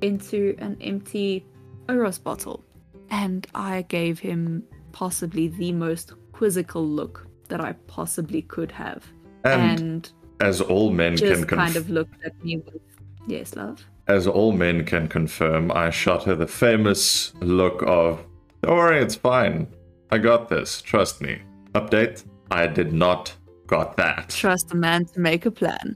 into 0.01 0.55
an 0.57 0.77
empty 0.81 1.45
Oros 1.89 2.17
bottle. 2.17 2.63
And 3.09 3.45
I 3.53 3.83
gave 3.83 4.19
him 4.19 4.63
possibly 4.91 5.47
the 5.47 5.71
most 5.71 6.13
quizzical 6.31 6.85
look 6.85 7.27
that 7.49 7.61
I 7.61 7.73
possibly 7.87 8.41
could 8.41 8.71
have. 8.71 9.05
And, 9.43 9.79
and 9.79 10.11
as 10.39 10.61
all 10.61 10.91
men 10.91 11.17
can 11.17 11.45
conf- 11.45 11.47
kind 11.47 11.75
of 11.75 11.89
looked 11.89 12.23
at 12.25 12.43
me 12.43 12.57
with, 12.57 12.81
yes, 13.27 13.55
love. 13.55 13.85
as 14.07 14.25
all 14.27 14.51
men 14.51 14.85
can 14.85 15.07
confirm, 15.07 15.71
I 15.71 15.89
shot 15.89 16.23
her 16.23 16.35
the 16.35 16.47
famous 16.47 17.33
look 17.41 17.83
of, 17.85 18.25
"Don't 18.63 18.77
worry, 18.77 18.99
it's 19.01 19.15
fine. 19.15 19.67
I 20.09 20.17
got 20.17 20.49
this. 20.49 20.81
Trust 20.81 21.21
me." 21.21 21.41
Update: 21.73 22.23
I 22.49 22.65
did 22.67 22.93
not 22.93 23.35
got 23.67 23.97
that. 23.97 24.29
Trust 24.29 24.71
a 24.71 24.75
man 24.75 25.05
to 25.05 25.19
make 25.19 25.45
a 25.45 25.51
plan. 25.51 25.95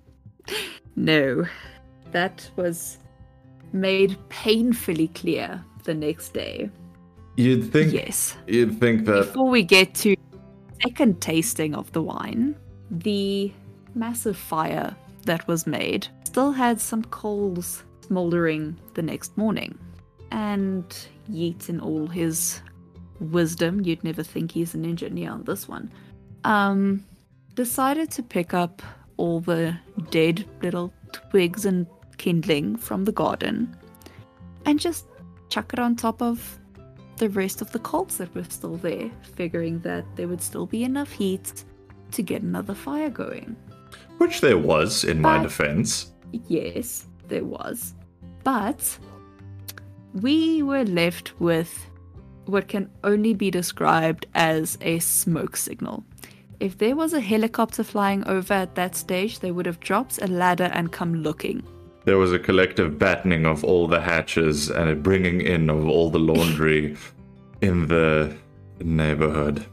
No, 0.95 1.45
that 2.11 2.49
was 2.55 2.97
made 3.73 4.17
painfully 4.29 5.07
clear 5.09 5.63
the 5.83 5.93
next 5.93 6.33
day. 6.33 6.69
You'd 7.37 7.71
think 7.71 7.93
Yes. 7.93 8.35
you'd 8.47 8.79
think 8.79 9.05
that 9.05 9.27
Before 9.27 9.49
we 9.49 9.63
get 9.63 9.93
to 10.03 10.15
second 10.83 11.21
tasting 11.21 11.75
of 11.75 11.91
the 11.91 12.01
wine, 12.01 12.55
the 12.89 13.51
massive 13.95 14.37
fire 14.37 14.95
that 15.25 15.47
was 15.47 15.67
made 15.67 16.07
still 16.23 16.51
had 16.51 16.81
some 16.81 17.03
coals 17.03 17.83
smoldering 18.01 18.75
the 18.95 19.01
next 19.01 19.37
morning. 19.37 19.77
And 20.31 20.85
Yeet 21.31 21.69
in 21.69 21.79
all 21.79 22.07
his 22.07 22.61
wisdom, 23.19 23.81
you'd 23.83 24.03
never 24.03 24.23
think 24.23 24.51
he's 24.51 24.73
an 24.73 24.85
engineer 24.85 25.31
on 25.31 25.43
this 25.43 25.67
one, 25.67 25.91
um, 26.43 27.05
decided 27.55 28.11
to 28.11 28.23
pick 28.23 28.53
up 28.53 28.81
all 29.17 29.39
the 29.39 29.75
dead 30.09 30.45
little 30.61 30.93
twigs 31.11 31.65
and 31.65 31.87
kindling 32.17 32.75
from 32.75 33.05
the 33.05 33.11
garden 33.11 33.75
and 34.65 34.79
just 34.79 35.05
chuck 35.49 35.71
it 35.73 35.79
on 35.79 35.95
top 35.95 36.21
of 36.21 36.59
the 37.17 37.29
rest 37.29 37.61
of 37.61 37.71
the 37.71 37.79
coals 37.79 38.17
that 38.17 38.33
were 38.35 38.43
still 38.43 38.75
there, 38.75 39.09
figuring 39.35 39.79
that 39.79 40.05
there 40.15 40.27
would 40.27 40.41
still 40.41 40.67
be 40.67 40.83
enough 40.83 41.11
heat 41.11 41.63
to 42.11 42.21
get 42.21 42.41
another 42.41 42.75
fire 42.75 43.09
going. 43.09 43.55
which 44.19 44.41
there 44.41 44.57
was 44.57 45.03
in 45.03 45.21
my 45.21 45.41
defense. 45.41 46.11
Yes, 46.47 47.07
there 47.27 47.45
was. 47.45 47.93
But 48.43 48.97
we 50.13 50.63
were 50.63 50.83
left 50.83 51.39
with 51.39 51.89
what 52.45 52.67
can 52.67 52.89
only 53.03 53.33
be 53.33 53.51
described 53.51 54.25
as 54.33 54.77
a 54.81 54.99
smoke 54.99 55.57
signal. 55.57 56.03
If 56.59 56.77
there 56.77 56.95
was 56.95 57.13
a 57.13 57.21
helicopter 57.21 57.83
flying 57.83 58.25
over 58.27 58.53
at 58.53 58.75
that 58.75 58.95
stage, 58.95 59.39
they 59.39 59.51
would 59.51 59.65
have 59.65 59.79
dropped 59.79 60.19
a 60.21 60.27
ladder 60.27 60.71
and 60.73 60.91
come 60.91 61.15
looking. 61.15 61.61
There 62.05 62.17
was 62.17 62.33
a 62.33 62.39
collective 62.39 62.97
battening 62.97 63.45
of 63.45 63.63
all 63.63 63.87
the 63.87 64.01
hatches 64.01 64.69
and 64.69 64.89
a 64.89 64.95
bringing 64.95 65.41
in 65.41 65.69
of 65.69 65.87
all 65.87 66.09
the 66.09 66.19
laundry 66.19 66.95
in 67.61 67.87
the 67.87 68.35
neighborhood. 68.79 69.65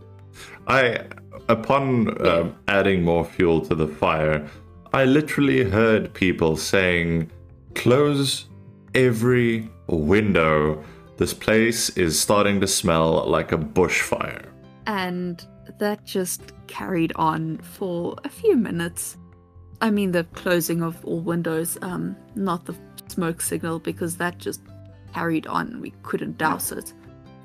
I, 0.67 1.07
upon 1.49 2.27
um, 2.27 2.57
adding 2.69 3.05
more 3.05 3.25
fuel 3.25 3.61
to 3.63 3.75
the 3.75 3.87
fire, 3.87 4.47
I 4.93 5.05
literally 5.05 5.65
heard 5.65 6.13
people 6.13 6.57
saying, 6.57 7.31
"Close 7.75 8.47
every 8.95 9.69
window. 9.87 10.83
This 11.17 11.35
place 11.35 11.91
is 11.91 12.19
starting 12.19 12.61
to 12.61 12.67
smell 12.67 13.25
like 13.29 13.53
a 13.53 13.59
bushfire." 13.59 14.47
And 14.87 15.45
that 15.79 16.05
just 16.05 16.53
carried 16.67 17.13
on 17.17 17.59
for 17.59 18.17
a 18.25 18.29
few 18.29 18.57
minutes. 18.57 19.17
I 19.81 19.91
mean, 19.91 20.13
the 20.13 20.25
closing 20.25 20.83
of 20.83 21.05
all 21.05 21.21
windows, 21.21 21.79
um, 21.83 22.17
not 22.35 22.65
the 22.65 22.75
smoke 23.09 23.41
signal, 23.41 23.79
because 23.79 24.17
that 24.17 24.39
just 24.39 24.61
carried 25.13 25.47
on. 25.47 25.81
We 25.81 25.93
couldn't 26.03 26.39
douse 26.39 26.73
it. 26.73 26.93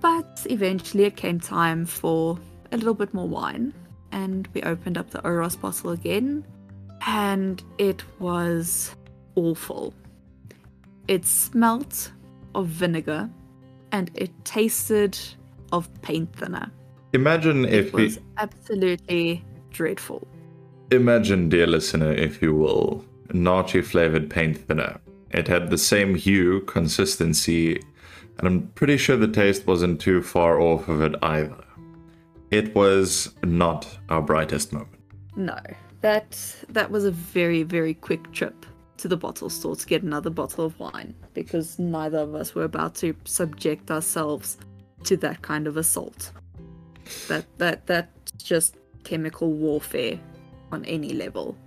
But 0.01 0.45
eventually 0.49 1.03
it 1.03 1.15
came 1.15 1.39
time 1.39 1.85
for 1.85 2.39
a 2.71 2.77
little 2.77 2.93
bit 2.93 3.13
more 3.13 3.27
wine, 3.27 3.73
and 4.11 4.47
we 4.53 4.61
opened 4.63 4.97
up 4.97 5.09
the 5.09 5.23
Oros 5.25 5.55
bottle 5.55 5.91
again, 5.91 6.45
and 7.05 7.61
it 7.77 8.03
was 8.19 8.95
awful. 9.35 9.93
It 11.09 11.25
smelt 11.25 12.11
of 12.53 12.67
vinegar, 12.67 13.31
and 13.91 14.11
it 14.13 14.29
tasted 14.45 15.17
of 15.71 15.89
paint 16.03 16.31
thinner. 16.35 16.71
Imagine 17.13 17.65
if 17.65 17.73
It 17.73 17.87
if 17.87 17.93
was 17.93 18.17
we, 18.17 18.23
absolutely 18.37 19.43
dreadful. 19.71 20.27
Imagine, 20.91 21.49
dear 21.49 21.65
listener, 21.65 22.11
if 22.11 22.43
you 22.43 22.53
will, 22.53 23.03
naartjie 23.29 23.83
flavored 23.83 24.29
paint 24.29 24.59
thinner. 24.67 25.01
It 25.31 25.47
had 25.47 25.71
the 25.71 25.79
same 25.79 26.13
hue, 26.13 26.61
consistency, 26.61 27.81
and 28.37 28.47
I'm 28.47 28.67
pretty 28.75 28.97
sure 28.97 29.17
the 29.17 29.27
taste 29.27 29.65
wasn't 29.65 29.99
too 29.99 30.21
far 30.21 30.61
off 30.61 30.87
of 30.87 31.01
it 31.01 31.15
either. 31.23 31.65
It 32.51 32.75
was 32.75 33.33
not 33.43 33.97
our 34.09 34.21
brightest 34.21 34.73
moment. 34.73 35.01
No, 35.35 35.57
that 36.01 36.37
that 36.69 36.91
was 36.91 37.05
a 37.05 37.11
very 37.11 37.63
very 37.63 37.95
quick 37.95 38.31
trip 38.31 38.67
to 38.99 39.07
the 39.07 39.17
bottle 39.17 39.49
store 39.49 39.75
to 39.75 39.85
get 39.87 40.03
another 40.03 40.29
bottle 40.29 40.65
of 40.65 40.79
wine 40.79 41.15
because 41.33 41.79
neither 41.79 42.19
of 42.19 42.35
us 42.35 42.53
were 42.53 42.63
about 42.63 42.95
to 42.95 43.15
subject 43.25 43.89
ourselves 43.91 44.57
to 45.05 45.17
that 45.17 45.41
kind 45.41 45.67
of 45.67 45.77
assault. 45.77 46.31
That 47.27 47.45
that 47.57 47.87
that's 47.87 48.31
just 48.37 48.75
chemical 49.03 49.51
warfare 49.53 50.19
on 50.71 50.85
any 50.85 51.13
level. 51.13 51.57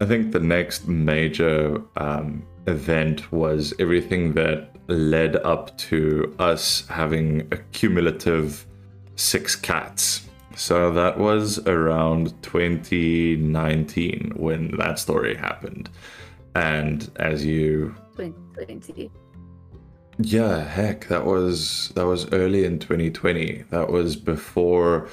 I 0.00 0.06
think 0.06 0.32
the 0.32 0.40
next 0.40 0.88
major 0.88 1.80
um, 1.96 2.42
event 2.66 3.30
was 3.32 3.72
everything 3.78 4.32
that 4.34 4.70
led 4.88 5.36
up 5.36 5.76
to 5.78 6.34
us 6.38 6.86
having 6.88 7.46
a 7.52 7.56
cumulative 7.72 8.66
six 9.16 9.54
cats. 9.54 10.26
So 10.56 10.92
that 10.92 11.18
was 11.18 11.58
around 11.66 12.34
2019 12.42 14.32
when 14.36 14.76
that 14.78 14.98
story 14.98 15.34
happened. 15.36 15.88
And 16.54 17.10
as 17.16 17.44
you 17.44 17.94
2020. 18.16 19.10
yeah, 20.18 20.64
heck, 20.64 21.08
that 21.08 21.24
was 21.24 21.92
that 21.94 22.06
was 22.06 22.30
early 22.32 22.64
in 22.64 22.78
2020. 22.78 23.64
That 23.70 23.90
was 23.90 24.16
before 24.16 25.08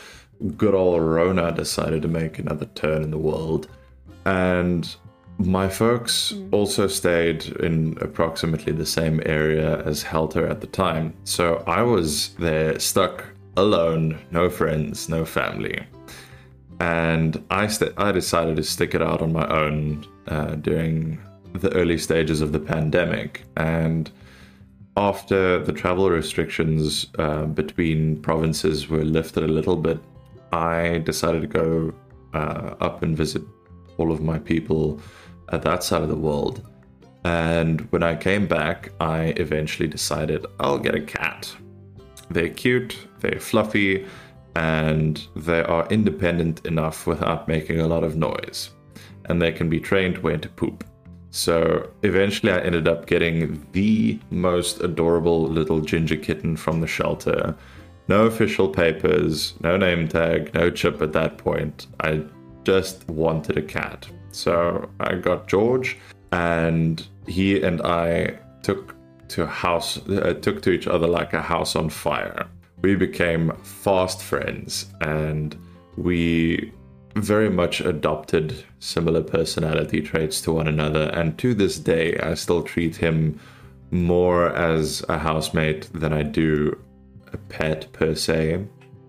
good 0.55 0.75
old 0.75 1.01
Rona 1.01 1.51
decided 1.51 2.01
to 2.03 2.07
make 2.07 2.39
another 2.39 2.65
turn 2.75 3.03
in 3.03 3.11
the 3.11 3.17
world. 3.17 3.67
And 4.25 4.95
my 5.39 5.69
folks 5.69 6.33
also 6.51 6.87
stayed 6.87 7.45
in 7.59 7.97
approximately 8.01 8.73
the 8.73 8.85
same 8.85 9.21
area 9.25 9.83
as 9.83 10.01
Helter 10.01 10.47
at 10.47 10.61
the 10.61 10.67
time. 10.67 11.13
So 11.23 11.63
I 11.67 11.83
was 11.83 12.29
there 12.35 12.79
stuck 12.79 13.23
alone, 13.55 14.17
no 14.31 14.49
friends, 14.49 15.09
no 15.09 15.25
family. 15.25 15.85
And 16.79 17.43
I 17.49 17.67
st- 17.67 17.93
I 17.97 18.11
decided 18.11 18.55
to 18.57 18.63
stick 18.63 18.93
it 18.93 19.01
out 19.01 19.21
on 19.21 19.31
my 19.33 19.47
own 19.47 20.05
uh, 20.27 20.55
during 20.55 21.19
the 21.53 21.71
early 21.73 21.97
stages 21.97 22.41
of 22.41 22.51
the 22.51 22.59
pandemic. 22.59 23.43
And 23.57 24.11
after 24.95 25.59
the 25.63 25.71
travel 25.71 26.09
restrictions 26.09 27.07
uh, 27.19 27.45
between 27.45 28.21
provinces 28.21 28.89
were 28.89 29.03
lifted 29.03 29.43
a 29.43 29.47
little 29.47 29.75
bit, 29.75 29.99
I 30.51 30.99
decided 31.05 31.41
to 31.41 31.47
go 31.47 31.93
uh, 32.33 32.75
up 32.79 33.03
and 33.03 33.15
visit 33.15 33.43
all 33.97 34.11
of 34.11 34.21
my 34.21 34.39
people 34.39 34.99
at 35.51 35.61
that 35.63 35.83
side 35.83 36.01
of 36.01 36.09
the 36.09 36.15
world. 36.15 36.67
And 37.23 37.81
when 37.91 38.03
I 38.03 38.15
came 38.15 38.47
back, 38.47 38.91
I 38.99 39.33
eventually 39.37 39.87
decided 39.87 40.45
I'll 40.59 40.79
get 40.79 40.95
a 40.95 41.01
cat. 41.01 41.53
They're 42.29 42.49
cute, 42.49 42.97
they're 43.19 43.39
fluffy, 43.39 44.05
and 44.55 45.25
they 45.35 45.61
are 45.63 45.87
independent 45.89 46.65
enough 46.65 47.05
without 47.05 47.47
making 47.47 47.79
a 47.79 47.87
lot 47.87 48.03
of 48.03 48.15
noise. 48.15 48.71
And 49.25 49.41
they 49.41 49.51
can 49.51 49.69
be 49.69 49.79
trained 49.79 50.17
when 50.19 50.39
to 50.41 50.49
poop. 50.49 50.83
So 51.31 51.89
eventually, 52.03 52.51
I 52.51 52.59
ended 52.59 52.87
up 52.87 53.07
getting 53.07 53.65
the 53.73 54.19
most 54.31 54.81
adorable 54.81 55.47
little 55.47 55.81
ginger 55.81 56.15
kitten 56.15 56.55
from 56.55 56.81
the 56.81 56.87
shelter. 56.87 57.55
No 58.07 58.25
official 58.25 58.69
papers, 58.69 59.53
no 59.61 59.75
name 59.77 60.07
tag, 60.07 60.53
no 60.53 60.69
chip 60.69 61.01
at 61.01 61.13
that 61.13 61.37
point. 61.37 61.87
I 61.99 62.23
just 62.63 63.07
wanted 63.09 63.57
a 63.57 63.61
cat. 63.61 64.07
So 64.31 64.89
I 64.99 65.15
got 65.15 65.47
George, 65.47 65.97
and 66.31 67.05
he 67.27 67.61
and 67.61 67.81
I 67.81 68.39
took 68.63 68.95
to 69.29 69.45
house, 69.45 69.97
uh, 70.09 70.33
took 70.41 70.61
to 70.61 70.71
each 70.71 70.87
other 70.87 71.07
like 71.07 71.33
a 71.33 71.41
house 71.41 71.75
on 71.75 71.89
fire. 71.89 72.47
We 72.81 72.95
became 72.95 73.51
fast 73.63 74.21
friends, 74.21 74.87
and 75.01 75.57
we 75.97 76.71
very 77.21 77.49
much 77.49 77.81
adopted 77.81 78.63
similar 78.79 79.23
personality 79.23 80.01
traits 80.01 80.41
to 80.41 80.51
one 80.51 80.67
another. 80.67 81.09
And 81.13 81.37
to 81.39 81.53
this 81.53 81.77
day, 81.77 82.17
I 82.17 82.33
still 82.35 82.63
treat 82.63 82.95
him 82.95 83.39
more 83.91 84.55
as 84.55 85.03
a 85.09 85.17
housemate 85.17 85.89
than 85.93 86.13
I 86.13 86.23
do 86.23 86.77
a 87.33 87.37
pet 87.37 87.91
per 87.93 88.15
se. 88.15 88.65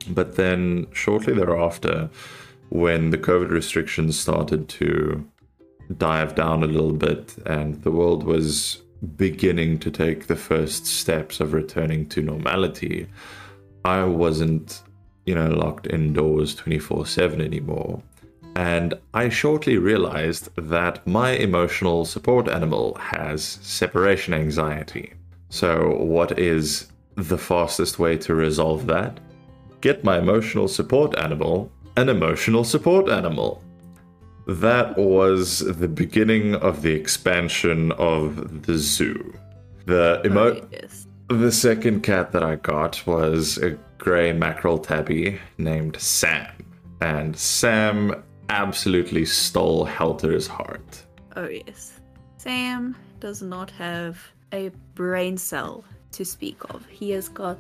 But 0.08 0.36
then 0.36 0.86
shortly 0.92 1.34
thereafter, 1.34 2.08
when 2.70 3.10
the 3.10 3.18
COVID 3.18 3.50
restrictions 3.50 4.18
started 4.18 4.68
to 4.70 5.26
dive 5.96 6.34
down 6.34 6.62
a 6.62 6.66
little 6.66 6.92
bit 6.92 7.36
and 7.46 7.82
the 7.82 7.90
world 7.90 8.22
was 8.24 8.82
beginning 9.16 9.78
to 9.78 9.90
take 9.90 10.26
the 10.26 10.36
first 10.36 10.86
steps 10.86 11.40
of 11.40 11.52
returning 11.52 12.06
to 12.10 12.22
normality, 12.22 13.06
I 13.84 14.04
wasn't, 14.04 14.82
you 15.28 15.34
know, 15.34 15.50
locked 15.64 15.86
indoors 15.86 16.54
24 16.54 17.06
7 17.06 17.40
anymore. 17.40 18.02
And 18.56 18.94
I 19.12 19.28
shortly 19.28 19.76
realized 19.76 20.48
that 20.56 21.06
my 21.06 21.30
emotional 21.48 22.04
support 22.04 22.48
animal 22.48 22.94
has 22.94 23.42
separation 23.62 24.32
anxiety. 24.34 25.12
So, 25.50 25.96
what 26.14 26.38
is 26.38 26.88
the 27.14 27.38
fastest 27.38 27.98
way 27.98 28.16
to 28.18 28.34
resolve 28.34 28.86
that? 28.86 29.20
Get 29.80 30.02
my 30.02 30.18
emotional 30.18 30.66
support 30.66 31.16
animal 31.18 31.70
an 31.98 32.08
emotional 32.08 32.62
support 32.62 33.08
animal. 33.08 33.60
That 34.46 34.96
was 34.96 35.58
the 35.58 35.88
beginning 35.88 36.54
of 36.54 36.82
the 36.82 36.92
expansion 36.92 37.90
of 37.92 38.62
the 38.66 38.76
zoo. 38.78 39.34
The 39.86 40.22
emo- 40.24 40.60
Oh, 40.60 40.68
yes. 40.70 41.07
The 41.28 41.52
second 41.52 42.02
cat 42.02 42.32
that 42.32 42.42
I 42.42 42.56
got 42.56 43.06
was 43.06 43.58
a 43.58 43.70
grey 43.98 44.32
mackerel 44.32 44.78
tabby 44.78 45.38
named 45.58 45.96
Sam. 46.00 46.46
And 47.00 47.36
Sam 47.36 48.22
absolutely 48.48 49.24
stole 49.24 49.84
Helter's 49.84 50.46
heart. 50.46 51.04
Oh, 51.36 51.48
yes. 51.48 52.00
Sam 52.38 52.96
does 53.20 53.42
not 53.42 53.70
have 53.72 54.18
a 54.52 54.70
brain 54.94 55.36
cell 55.36 55.84
to 56.12 56.24
speak 56.24 56.56
of. 56.70 56.86
He 56.86 57.10
has 57.10 57.28
got 57.28 57.58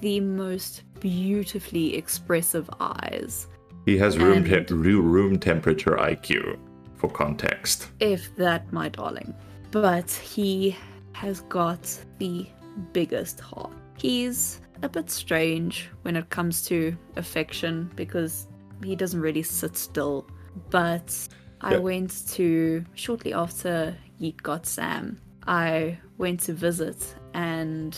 the 0.00 0.20
most 0.20 0.82
beautifully 1.00 1.96
expressive 1.96 2.68
eyes, 2.80 3.46
He 3.86 3.96
has 3.96 4.18
room, 4.18 4.44
te- 4.44 4.74
room 4.74 5.38
temperature 5.38 5.92
IQ, 5.96 6.58
for 6.96 7.08
context. 7.08 7.88
if 8.00 8.34
that, 8.36 8.70
my 8.72 8.88
darling. 8.90 9.34
But 9.70 10.10
he 10.10 10.76
has 11.12 11.40
got 11.42 11.80
the 12.18 12.46
biggest 12.92 13.40
heart. 13.40 13.72
He's 13.98 14.60
a 14.82 14.88
bit 14.88 15.10
strange 15.10 15.88
when 16.02 16.16
it 16.16 16.28
comes 16.30 16.64
to 16.66 16.96
affection 17.16 17.90
because 17.96 18.46
he 18.84 18.94
doesn't 18.94 19.20
really 19.20 19.42
sit 19.42 19.76
still. 19.76 20.26
But 20.70 21.28
I 21.60 21.72
Yeah. 21.74 21.78
went 21.78 22.26
to, 22.28 22.84
shortly 22.94 23.32
after 23.32 23.96
Yeet 24.20 24.42
got 24.42 24.66
Sam, 24.66 25.18
I 25.46 25.98
went 26.18 26.40
to 26.40 26.52
visit 26.52 27.14
and 27.34 27.96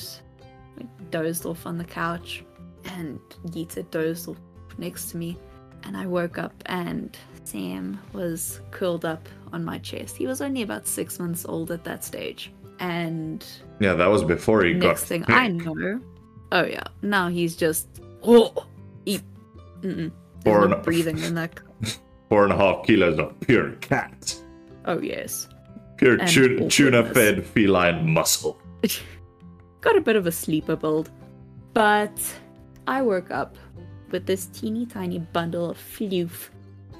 dozed 1.11 1.47
off 1.47 1.67
on 1.67 1.79
the 1.79 1.85
couch. 1.85 2.45
And 2.85 3.19
Yeet 3.49 3.75
had 3.75 3.91
dozed 3.91 4.29
off 4.29 4.39
next 4.79 5.11
to 5.11 5.17
me. 5.17 5.39
And 5.85 5.97
I 5.97 6.07
woke 6.07 6.39
up 6.39 6.55
and 6.67 7.17
Sam 7.45 7.99
was 8.13 8.61
curled 8.71 9.05
up 9.05 9.29
on 9.53 9.65
my 9.65 9.79
chest. 9.79 10.17
He 10.17 10.27
was 10.27 10.41
only 10.41 10.63
about 10.63 10.87
six 10.87 11.19
months 11.19 11.45
old 11.47 11.71
at 11.71 11.85
that 11.85 12.05
stage. 12.05 12.53
And 12.81 13.45
Yeah, 13.81 13.95
that 13.95 14.07
was 14.07 14.23
before 14.25 14.63
he 14.65 14.75
got. 14.75 14.89
next 14.89 15.01
got 15.03 15.09
thing. 15.09 15.25
I 15.29 15.49
know, 15.49 16.01
oh 16.53 16.65
yeah, 16.65 16.85
now 17.03 17.29
he's 17.29 17.57
just 17.57 17.89
oh, 18.23 18.67
he, 19.05 19.21
mm-mm. 19.81 20.11
There's 20.45 20.65
Or 20.65 20.69
no 20.69 20.77
breathing 20.79 21.19
in 21.19 21.35
that. 21.35 21.59
Four 22.29 22.45
and 22.45 22.53
a 22.53 22.57
half 22.57 22.87
kilos 22.87 23.19
of 23.19 23.39
pure 23.41 23.73
cat. 23.81 24.35
Oh 24.85 25.01
yes, 25.01 25.49
Pure 25.97 26.19
And 26.21 26.29
tu- 26.29 26.69
tuna-fed 26.69 27.45
feline 27.45 28.09
muscle. 28.09 28.61
got 29.81 29.97
a 29.97 30.01
bit 30.01 30.15
of 30.17 30.27
a 30.27 30.33
sleeper 30.33 30.77
build, 30.77 31.11
but 31.75 32.19
I 32.87 33.03
woke 33.03 33.31
up 33.31 33.57
with 34.11 34.25
this 34.27 34.47
teeny 34.47 34.87
tiny 34.87 35.19
bundle 35.19 35.71
of 35.71 35.77
floof 35.79 36.49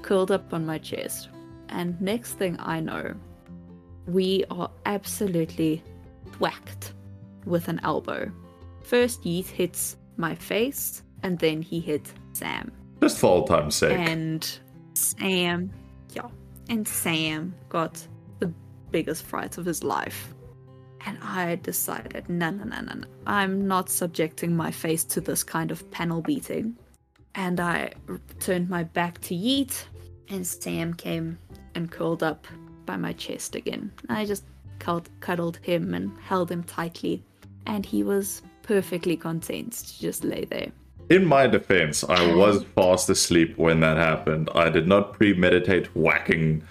curled 0.01 0.31
up 0.31 0.53
on 0.53 0.65
my 0.65 0.77
chest, 0.77 1.29
and 1.69 1.99
next 2.01 2.33
thing 2.33 2.55
I 2.59 2.79
know, 2.81 3.13
we 4.09 4.43
are 4.49 4.69
absolutely 4.85 5.83
whacked 6.39 6.93
with 7.45 7.67
an 7.67 7.79
elbow. 7.83 8.31
First, 8.83 9.23
Yeet 9.23 9.45
hits 9.45 9.97
my 10.17 10.35
face, 10.35 11.03
and 11.23 11.37
then 11.39 11.61
he 11.61 11.79
hits 11.79 12.13
Sam. 12.33 12.71
Just 13.01 13.19
for 13.19 13.27
all 13.27 13.43
time's 13.45 13.75
sake. 13.75 13.97
And 13.97 14.59
Sam, 14.93 15.71
yeah, 16.13 16.27
and 16.69 16.87
Sam 16.87 17.53
got 17.69 18.05
the 18.39 18.51
biggest 18.91 19.23
fright 19.23 19.57
of 19.57 19.65
his 19.65 19.83
life. 19.83 20.33
And 21.05 21.17
I 21.21 21.55
decided, 21.55 22.27
no, 22.27 22.49
no, 22.49 22.65
no, 22.65 22.81
no, 22.81 22.93
no. 22.93 23.07
I'm 23.25 23.67
not 23.67 23.89
subjecting 23.89 24.55
my 24.55 24.69
face 24.69 25.05
to 25.05 25.21
this 25.21 25.43
kind 25.43 25.71
of 25.71 25.89
panel 25.91 26.21
beating. 26.21 26.75
And 27.35 27.59
I 27.59 27.93
turned 28.39 28.69
my 28.69 28.83
back 28.83 29.21
to 29.21 29.35
Yeet, 29.35 29.85
and 30.29 30.45
Sam 30.45 30.93
came 30.93 31.37
and 31.75 31.89
curled 31.89 32.23
up 32.23 32.47
by 32.89 32.97
my 32.97 33.13
chest 33.13 33.53
again. 33.53 33.91
I 34.09 34.25
just 34.25 34.45
cuddled, 34.79 35.09
cuddled 35.19 35.57
him 35.57 35.93
and 35.93 36.11
held 36.21 36.49
him 36.49 36.63
tightly, 36.63 37.23
and 37.67 37.85
he 37.85 38.01
was 38.01 38.41
perfectly 38.63 39.15
content 39.15 39.73
to 39.73 39.99
just 39.99 40.23
lay 40.23 40.45
there. 40.45 40.71
In 41.11 41.23
my 41.23 41.45
defense, 41.45 42.03
I 42.03 42.33
was 42.33 42.63
fast 42.75 43.07
asleep 43.07 43.55
when 43.59 43.79
that 43.81 43.97
happened. 43.97 44.49
I 44.55 44.69
did 44.69 44.87
not 44.87 45.13
premeditate 45.13 45.95
whacking 45.95 46.63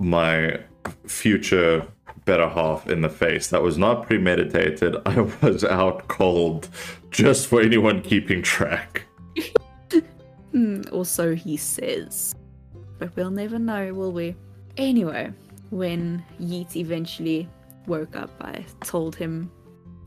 my 0.00 0.58
future 1.06 1.86
better 2.24 2.48
half 2.48 2.88
in 2.88 3.00
the 3.02 3.08
face. 3.08 3.46
That 3.50 3.62
was 3.62 3.78
not 3.78 4.08
premeditated. 4.08 4.96
I 5.06 5.20
was 5.20 5.62
out 5.62 6.08
cold, 6.08 6.68
just 7.12 7.46
for 7.46 7.60
anyone 7.60 8.02
keeping 8.02 8.42
track. 8.42 9.04
Hmm, 10.52 10.82
or 10.90 11.04
so 11.04 11.36
he 11.36 11.56
says. 11.56 12.34
But 12.98 13.14
we'll 13.14 13.30
never 13.30 13.56
know, 13.56 13.94
will 13.94 14.10
we? 14.10 14.34
Anyway, 14.76 15.32
when 15.70 16.24
Yeet 16.40 16.76
eventually 16.76 17.48
woke 17.86 18.16
up, 18.16 18.30
I 18.40 18.64
told 18.84 19.16
him 19.16 19.50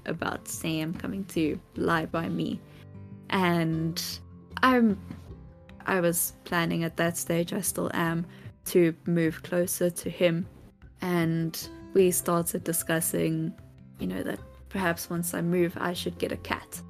about 0.05 0.47
Sam 0.47 0.93
coming 0.93 1.25
to 1.25 1.59
lie 1.75 2.05
by 2.05 2.29
me. 2.29 2.59
And 3.29 4.01
I'm 4.61 4.99
I 5.85 5.99
was 5.99 6.33
planning 6.45 6.83
at 6.83 6.95
that 6.97 7.17
stage, 7.17 7.51
I 7.51 7.59
still 7.59 7.91
am, 7.93 8.25
to 8.65 8.95
move 9.05 9.43
closer 9.43 9.89
to 9.89 10.09
him. 10.09 10.45
And 11.01 11.67
we 11.93 12.11
started 12.11 12.63
discussing, 12.63 13.53
you 13.99 14.07
know, 14.07 14.23
that 14.23 14.39
perhaps 14.69 15.09
once 15.09 15.33
I 15.33 15.41
move 15.41 15.77
I 15.79 15.93
should 15.93 16.17
get 16.17 16.31
a 16.31 16.37
cat. 16.37 16.81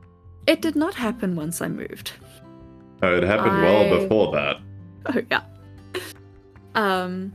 It 0.45 0.61
did 0.61 0.75
not 0.75 0.93
happen 0.93 1.35
once 1.35 1.61
I 1.61 1.69
moved. 1.69 2.11
Oh, 3.01 3.17
it 3.17 3.23
happened 3.23 3.61
well 3.61 3.99
before 3.99 4.31
that. 4.33 4.57
Oh 5.05 5.21
yeah. 5.29 5.41
Um, 6.75 7.33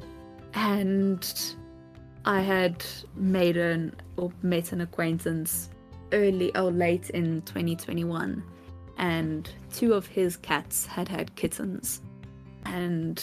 and 0.54 1.54
I 2.24 2.40
had 2.40 2.84
made 3.16 3.56
an 3.56 3.94
or 4.16 4.32
met 4.42 4.72
an 4.72 4.80
acquaintance 4.80 5.70
early 6.12 6.54
or 6.56 6.70
late 6.70 7.10
in 7.10 7.42
2021, 7.42 8.42
and 8.98 9.50
two 9.72 9.94
of 9.94 10.06
his 10.06 10.36
cats 10.36 10.86
had 10.86 11.08
had 11.08 11.34
kittens, 11.36 12.02
and 12.64 13.22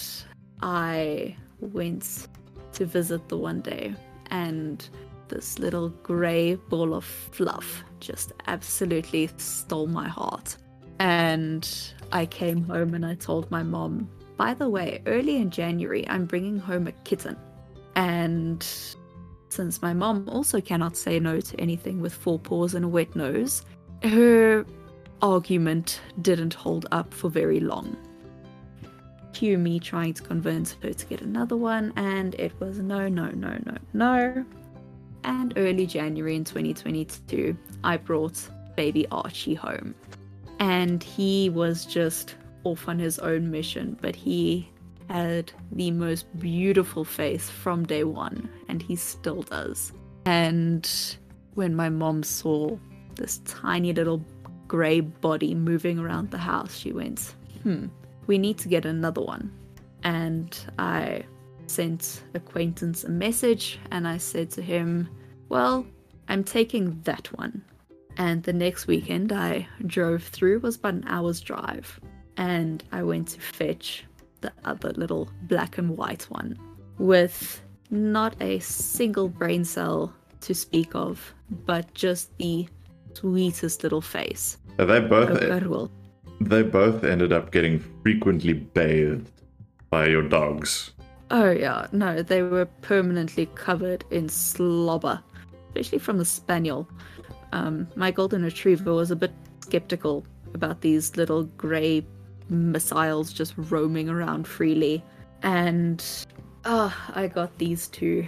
I 0.61 1.35
went 1.59 2.27
to 2.73 2.85
visit 2.85 3.27
the 3.29 3.37
one 3.37 3.61
day, 3.61 3.93
and 4.31 4.87
this 5.27 5.59
little 5.59 5.89
grey 5.89 6.55
ball 6.55 6.93
of 6.93 7.03
fluff 7.03 7.83
just 7.99 8.33
absolutely 8.47 9.29
stole 9.37 9.87
my 9.87 10.07
heart. 10.07 10.57
And 10.99 11.67
I 12.11 12.25
came 12.25 12.63
home 12.63 12.93
and 12.93 13.05
I 13.05 13.15
told 13.15 13.49
my 13.51 13.63
mom, 13.63 14.09
by 14.37 14.53
the 14.53 14.69
way, 14.69 15.01
early 15.05 15.37
in 15.37 15.49
January, 15.49 16.07
I'm 16.09 16.25
bringing 16.25 16.57
home 16.57 16.87
a 16.87 16.91
kitten. 16.91 17.37
And 17.95 18.65
since 19.49 19.81
my 19.81 19.93
mom 19.93 20.27
also 20.29 20.59
cannot 20.61 20.97
say 20.97 21.19
no 21.19 21.39
to 21.39 21.59
anything 21.59 22.01
with 22.01 22.13
four 22.13 22.39
paws 22.39 22.73
and 22.73 22.85
a 22.85 22.87
wet 22.87 23.15
nose, 23.15 23.63
her 24.03 24.65
argument 25.21 26.01
didn't 26.21 26.53
hold 26.53 26.85
up 26.91 27.13
for 27.13 27.29
very 27.29 27.59
long. 27.59 27.95
Cue 29.33 29.57
me 29.57 29.79
trying 29.79 30.13
to 30.13 30.23
convince 30.23 30.75
her 30.81 30.93
to 30.93 31.05
get 31.05 31.21
another 31.21 31.57
one, 31.57 31.91
and 31.95 32.35
it 32.35 32.53
was 32.59 32.79
no, 32.79 33.07
no, 33.07 33.29
no, 33.29 33.57
no, 33.65 33.77
no. 33.93 34.45
And 35.23 35.53
early 35.57 35.85
January 35.85 36.35
in 36.35 36.43
2022, 36.43 37.57
I 37.83 37.97
brought 37.97 38.39
baby 38.75 39.07
Archie 39.11 39.55
home. 39.55 39.95
and 40.59 41.03
he 41.03 41.49
was 41.49 41.85
just 41.85 42.35
off 42.65 42.87
on 42.87 42.99
his 42.99 43.19
own 43.19 43.49
mission, 43.49 43.97
but 44.01 44.15
he 44.15 44.69
had 45.09 45.51
the 45.71 45.91
most 45.91 46.25
beautiful 46.39 47.05
face 47.05 47.49
from 47.49 47.85
day 47.85 48.03
one, 48.03 48.49
and 48.67 48.81
he 48.81 48.95
still 48.95 49.43
does. 49.43 49.93
And 50.25 50.89
when 51.53 51.75
my 51.75 51.89
mom 51.89 52.23
saw 52.23 52.77
this 53.15 53.37
tiny 53.45 53.93
little 53.93 54.23
grey 54.67 54.99
body 54.99 55.53
moving 55.53 55.99
around 55.99 56.31
the 56.31 56.37
house, 56.37 56.75
she 56.75 56.91
went, 56.91 57.35
hmm, 57.63 57.85
we 58.27 58.37
need 58.37 58.57
to 58.59 58.67
get 58.67 58.85
another 58.85 59.21
one. 59.21 59.53
And 60.03 60.57
I 60.77 61.23
sent 61.67 62.23
acquaintance 62.33 63.03
a 63.03 63.09
message 63.09 63.79
and 63.91 64.07
I 64.07 64.17
said 64.17 64.51
to 64.51 64.61
him, 64.61 65.09
Well, 65.49 65.85
I'm 66.27 66.43
taking 66.43 67.01
that 67.01 67.27
one. 67.37 67.63
And 68.17 68.43
the 68.43 68.53
next 68.53 68.87
weekend 68.87 69.31
I 69.31 69.67
drove 69.85 70.23
through 70.23 70.59
was 70.59 70.75
about 70.75 70.93
an 70.93 71.03
hour's 71.07 71.41
drive 71.41 71.99
and 72.37 72.83
I 72.91 73.03
went 73.03 73.29
to 73.29 73.39
fetch 73.39 74.05
the 74.41 74.51
other 74.63 74.91
little 74.93 75.29
black 75.43 75.77
and 75.77 75.97
white 75.97 76.23
one 76.23 76.57
with 76.97 77.61
not 77.89 78.35
a 78.41 78.59
single 78.59 79.29
brain 79.29 79.63
cell 79.63 80.13
to 80.41 80.53
speak 80.53 80.93
of, 80.95 81.33
but 81.65 81.93
just 81.93 82.37
the 82.37 82.67
sweetest 83.13 83.83
little 83.83 84.01
face. 84.01 84.57
They 84.77 84.99
both 84.99 85.41
oh, 85.41 85.89
They 86.41 86.63
both 86.63 87.03
ended 87.03 87.31
up 87.31 87.51
getting 87.51 87.79
frequently 88.03 88.53
bathed 88.53 89.31
by 89.89 90.07
your 90.07 90.23
dogs. 90.23 90.91
Oh 91.31 91.51
yeah, 91.51 91.87
no, 91.91 92.21
they 92.21 92.43
were 92.43 92.65
permanently 92.81 93.47
covered 93.55 94.03
in 94.11 94.29
slobber, 94.29 95.21
especially 95.69 95.99
from 95.99 96.17
the 96.17 96.25
spaniel. 96.25 96.87
Um, 97.53 97.87
my 97.95 98.11
golden 98.11 98.43
retriever 98.43 98.93
was 98.93 99.11
a 99.11 99.15
bit 99.15 99.31
skeptical 99.61 100.25
about 100.53 100.81
these 100.81 101.15
little 101.17 101.43
grey 101.57 102.05
missiles 102.49 103.33
just 103.33 103.53
roaming 103.57 104.09
around 104.09 104.47
freely, 104.47 105.03
and 105.43 106.03
oh, 106.65 106.95
I 107.13 107.27
got 107.27 107.57
these 107.57 107.87
two, 107.87 108.27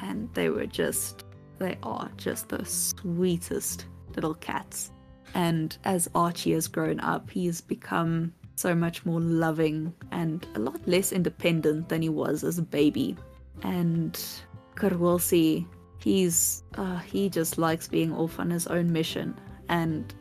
and 0.00 0.32
they 0.34 0.48
were 0.50 0.66
just 0.66 1.24
they 1.58 1.78
are 1.82 2.10
just 2.16 2.48
the 2.48 2.64
sweetest 2.64 3.86
little 4.14 4.34
cats. 4.34 4.92
And 5.34 5.76
as 5.84 6.08
Archie 6.14 6.52
has 6.52 6.68
grown 6.68 7.00
up, 7.00 7.30
he's 7.30 7.60
become 7.60 8.32
so 8.54 8.74
much 8.74 9.04
more 9.04 9.20
loving 9.20 9.92
and 10.10 10.46
a 10.54 10.58
lot 10.58 10.80
less 10.88 11.12
independent 11.12 11.88
than 11.88 12.02
he 12.02 12.08
was 12.08 12.42
as 12.42 12.58
a 12.58 12.62
baby. 12.62 13.16
And 13.62 14.18
Karwilsi, 14.74 15.66
he's 15.98 16.62
uh, 16.76 16.98
he 16.98 17.28
just 17.28 17.58
likes 17.58 17.88
being 17.88 18.12
off 18.14 18.38
on 18.38 18.50
his 18.50 18.66
own 18.66 18.92
mission. 18.92 19.38
And 19.68 20.14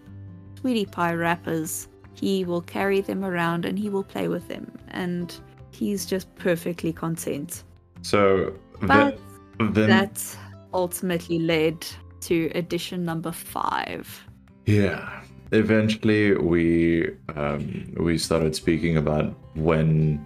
Sweetie 0.60 0.86
Pie 0.86 1.14
wrappers, 1.14 1.88
he 2.16 2.46
will 2.46 2.62
carry 2.62 3.02
them 3.02 3.24
around 3.24 3.66
and 3.66 3.78
he 3.78 3.90
will 3.90 4.04
play 4.04 4.28
with 4.28 4.48
them. 4.48 4.72
And 4.90 5.38
he's 5.72 6.06
just 6.06 6.34
perfectly 6.36 6.94
content. 6.94 7.64
So 8.02 8.54
But 8.82 9.20
then 9.60 9.90
that 9.90 10.38
ultimately 10.74 11.40
led 11.40 11.86
to 12.22 12.52
edition 12.56 13.06
number 13.06 13.32
five. 13.32 14.24
Yeah. 14.66 15.22
Eventually, 15.52 16.36
we 16.36 17.12
um, 17.36 17.94
we 17.98 18.18
started 18.18 18.56
speaking 18.56 18.98
about 18.98 19.36
when 19.54 20.26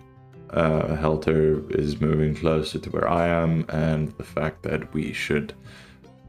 uh, 0.52 0.95
Helter 0.95 1.62
is 1.71 1.99
moving 1.99 2.34
closer 2.36 2.80
to 2.80 2.89
where 2.89 3.08
I 3.08 3.28
am, 3.28 3.65
and 3.69 4.12
the 4.17 4.23
fact 4.23 4.63
that 4.63 4.93
we 4.93 5.12
should 5.12 5.54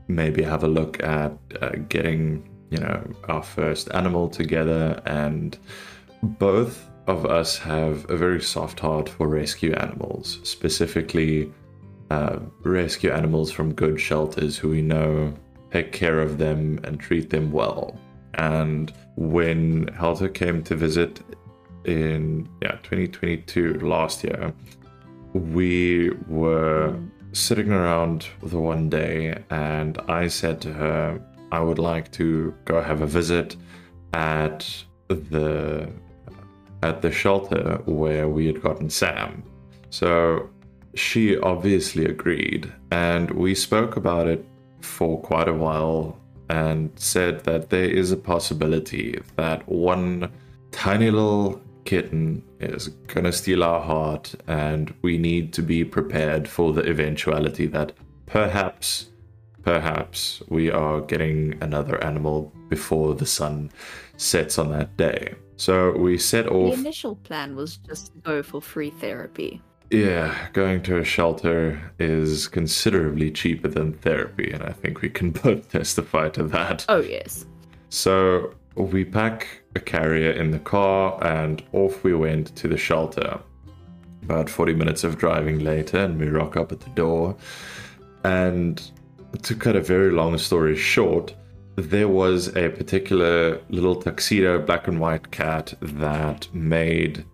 maybe 0.09 0.43
have 0.43 0.65
a 0.65 0.69
look 0.69 1.01
at 1.03 1.33
uh, 1.63 1.71
getting 1.89 2.50
you 2.71 2.79
know 2.79 3.03
our 3.29 3.43
first 3.43 3.91
animal 3.93 4.29
together. 4.29 5.01
And 5.07 5.59
both 6.23 6.89
of 7.07 7.27
us 7.27 7.59
have 7.59 8.09
a 8.11 8.17
very 8.17 8.41
soft 8.41 8.81
heart 8.81 9.09
for 9.09 9.29
rescue 9.29 9.73
animals, 9.75 10.39
specifically 10.43 11.53
uh, 12.11 12.39
rescue 12.63 13.11
animals 13.11 13.51
from 13.51 13.75
good 13.75 14.01
shelters 14.01 14.57
who 14.57 14.69
we 14.71 14.83
know 14.83 15.35
take 15.73 15.93
care 15.93 16.21
of 16.21 16.39
them 16.39 16.81
and 16.85 16.99
treat 16.99 17.31
them 17.31 17.53
well. 17.53 17.99
And 18.35 18.93
when 19.17 19.89
Helter 19.89 20.29
came 20.29 20.63
to 20.65 20.75
visit 20.75 21.21
in 21.85 22.49
yeah 22.63 22.77
2022 22.83 23.81
last 23.81 24.25
year, 24.25 24.53
we 25.33 26.11
were 26.29 26.97
sitting 27.33 27.71
around 27.71 28.27
the 28.43 28.59
one 28.59 28.89
day, 28.89 29.43
and 29.51 29.99
I 30.09 30.29
said 30.29 30.61
to 30.63 30.73
her, 30.73 31.21
I 31.53 31.61
would 31.61 31.79
like 31.79 32.11
to 32.13 32.55
go 32.65 32.81
have 32.81 33.03
a 33.03 33.07
visit 33.07 33.57
at 34.13 34.67
the 35.09 35.91
at 36.83 37.03
the 37.03 37.11
shelter 37.11 37.81
where 37.85 38.29
we 38.29 38.47
had 38.47 38.63
gotten 38.63 38.89
Sam. 38.89 39.43
So 39.91 40.49
she 40.95 41.39
obviously 41.39 42.07
agreed, 42.07 42.73
and 42.91 43.31
we 43.31 43.55
spoke 43.55 43.97
about 43.97 44.27
it 44.29 44.45
for 44.81 45.21
quite 45.21 45.49
a 45.49 45.53
while 45.53 46.19
and 46.49 46.91
said 46.97 47.45
that 47.45 47.71
there 47.71 47.85
is 47.85 48.11
a 48.11 48.17
possibility 48.17 49.21
that 49.37 49.69
one 49.69 50.31
tiny 50.73 51.11
little 51.11 51.61
kitten 51.85 52.43
is 52.61 52.89
gonna 53.07 53.33
steal 53.33 53.63
our 53.63 53.81
heart, 53.81 54.35
and 54.47 54.93
we 55.03 55.19
need 55.19 55.53
to 55.53 55.63
be 55.63 55.85
prepared 55.85 56.49
for 56.49 56.73
the 56.73 56.83
eventuality 56.89 57.67
that 57.67 57.93
perhaps, 58.27 59.11
perhaps 59.63 60.43
we 60.49 60.71
are 60.71 61.01
getting 61.01 61.57
another 61.61 62.03
animal 62.03 62.53
before 62.69 63.15
the 63.15 63.27
sun 63.27 63.71
sets 64.17 64.59
on 64.59 64.71
that 64.71 64.97
day. 64.97 65.35
So 65.57 65.93
we 65.93 66.17
set 66.19 66.47
off. 66.47 66.75
The 66.75 66.81
initial 66.81 67.17
plan 67.17 67.55
was 67.55 67.77
just 67.77 68.13
to 68.15 68.19
go 68.21 68.43
for 68.43 68.63
free 68.63 68.91
therapy. 68.91 69.61
Yeah, 69.91 70.49
going 70.53 70.83
to 70.85 70.99
a 70.99 71.05
shelter 71.05 71.93
is 71.99 72.47
considerably 72.47 73.31
cheaper 73.31 73.69
than 73.69 73.93
therapy, 73.95 74.53
and 74.53 74.63
I 74.63 74.73
think 74.73 75.03
we 75.03 75.11
can 75.11 75.31
both 75.45 75.71
testify 75.71 76.29
to 76.31 76.45
that. 76.45 76.87
Oh, 76.89 77.01
yes. 77.01 77.45
So 77.89 78.55
we 78.77 79.05
pack 79.05 79.63
a 79.75 79.81
carrier 79.81 80.31
in 80.31 80.51
the 80.51 80.61
car 80.61 81.23
and 81.25 81.63
off 81.73 82.05
we 82.05 82.15
went 82.15 82.55
to 82.57 82.69
the 82.69 82.77
shelter. 82.77 83.41
About 84.23 84.49
40 84.49 84.75
minutes 84.75 85.03
of 85.03 85.19
driving 85.19 85.59
later, 85.59 85.99
and 85.99 86.21
we 86.21 86.29
rock 86.29 86.57
up 86.57 86.71
at 86.71 86.81
the 86.81 86.91
door. 86.91 87.37
And 88.23 88.81
to 89.43 89.55
cut 89.55 89.77
a 89.77 89.81
very 89.81 90.11
long 90.11 90.39
story 90.39 90.77
short, 90.77 91.35
there 91.77 92.09
was 92.09 92.55
a 92.57 92.69
particular 92.71 93.61
little 93.69 93.97
tuxedo 93.97 94.61
black 94.61 94.89
and 94.89 95.01
white 95.01 95.31
cat 95.31 95.73
that 95.81 96.49
made 96.53 97.25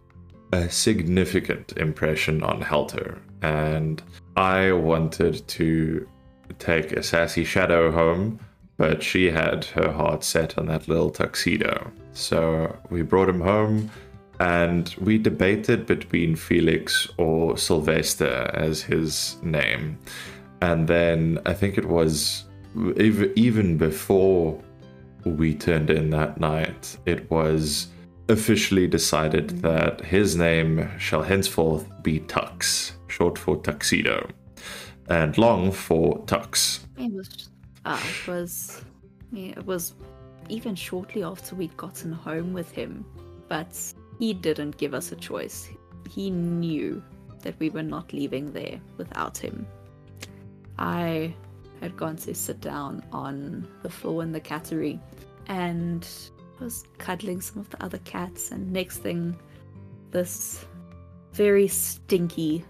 a 0.52 0.68
significant 0.70 1.72
impression 1.76 2.42
on 2.42 2.60
Helter. 2.60 3.18
And 3.42 4.02
I 4.36 4.72
wanted 4.72 5.46
to 5.48 6.08
take 6.58 6.92
a 6.92 7.02
sassy 7.02 7.44
shadow 7.44 7.90
home, 7.90 8.38
but 8.76 9.02
she 9.02 9.30
had 9.30 9.64
her 9.66 9.90
heart 9.90 10.22
set 10.22 10.58
on 10.58 10.66
that 10.66 10.88
little 10.88 11.10
tuxedo. 11.10 11.90
So 12.12 12.76
we 12.90 13.02
brought 13.02 13.28
him 13.28 13.40
home 13.40 13.90
and 14.38 14.94
we 15.00 15.18
debated 15.18 15.86
between 15.86 16.36
Felix 16.36 17.08
or 17.16 17.56
Sylvester 17.56 18.50
as 18.54 18.82
his 18.82 19.36
name. 19.42 19.98
And 20.62 20.88
then 20.88 21.38
I 21.46 21.52
think 21.52 21.78
it 21.78 21.84
was 21.84 22.44
ev- 22.76 23.32
even 23.36 23.76
before 23.76 24.60
we 25.24 25.54
turned 25.54 25.90
in 25.90 26.10
that 26.10 26.40
night, 26.40 26.96
it 27.06 27.30
was 27.30 27.88
officially 28.28 28.86
decided 28.86 29.50
that 29.62 30.00
his 30.00 30.36
name 30.36 30.88
shall 30.98 31.22
henceforth 31.22 31.86
be 32.02 32.20
Tux, 32.20 32.92
short 33.08 33.38
for 33.38 33.56
tuxedo, 33.56 34.28
and 35.08 35.36
long 35.38 35.70
for 35.70 36.18
Tux. 36.24 36.80
It 36.98 37.12
was, 37.12 37.48
uh, 37.84 38.00
it 38.02 38.28
was, 38.28 38.84
yeah, 39.32 39.50
it 39.50 39.66
was 39.66 39.94
even 40.48 40.74
shortly 40.74 41.22
after 41.22 41.54
we'd 41.54 41.76
gotten 41.76 42.12
home 42.12 42.52
with 42.52 42.70
him, 42.70 43.04
but 43.48 43.76
he 44.18 44.32
didn't 44.32 44.76
give 44.76 44.94
us 44.94 45.12
a 45.12 45.16
choice. 45.16 45.70
He 46.08 46.30
knew 46.30 47.02
that 47.42 47.54
we 47.58 47.70
were 47.70 47.82
not 47.82 48.12
leaving 48.12 48.52
there 48.52 48.80
without 48.96 49.36
him. 49.36 49.66
I 50.78 51.34
had 51.80 51.96
gone 51.96 52.16
to 52.16 52.34
sit 52.34 52.60
down 52.60 53.04
on 53.12 53.66
the 53.82 53.90
floor 53.90 54.22
in 54.22 54.32
the 54.32 54.40
cattery 54.40 54.98
and 55.46 56.06
I 56.60 56.64
was 56.64 56.84
cuddling 56.98 57.40
some 57.40 57.58
of 57.60 57.68
the 57.70 57.82
other 57.84 57.98
cats, 57.98 58.50
and 58.50 58.72
next 58.72 58.98
thing, 58.98 59.36
this 60.10 60.64
very 61.32 61.68
stinky 61.68 62.64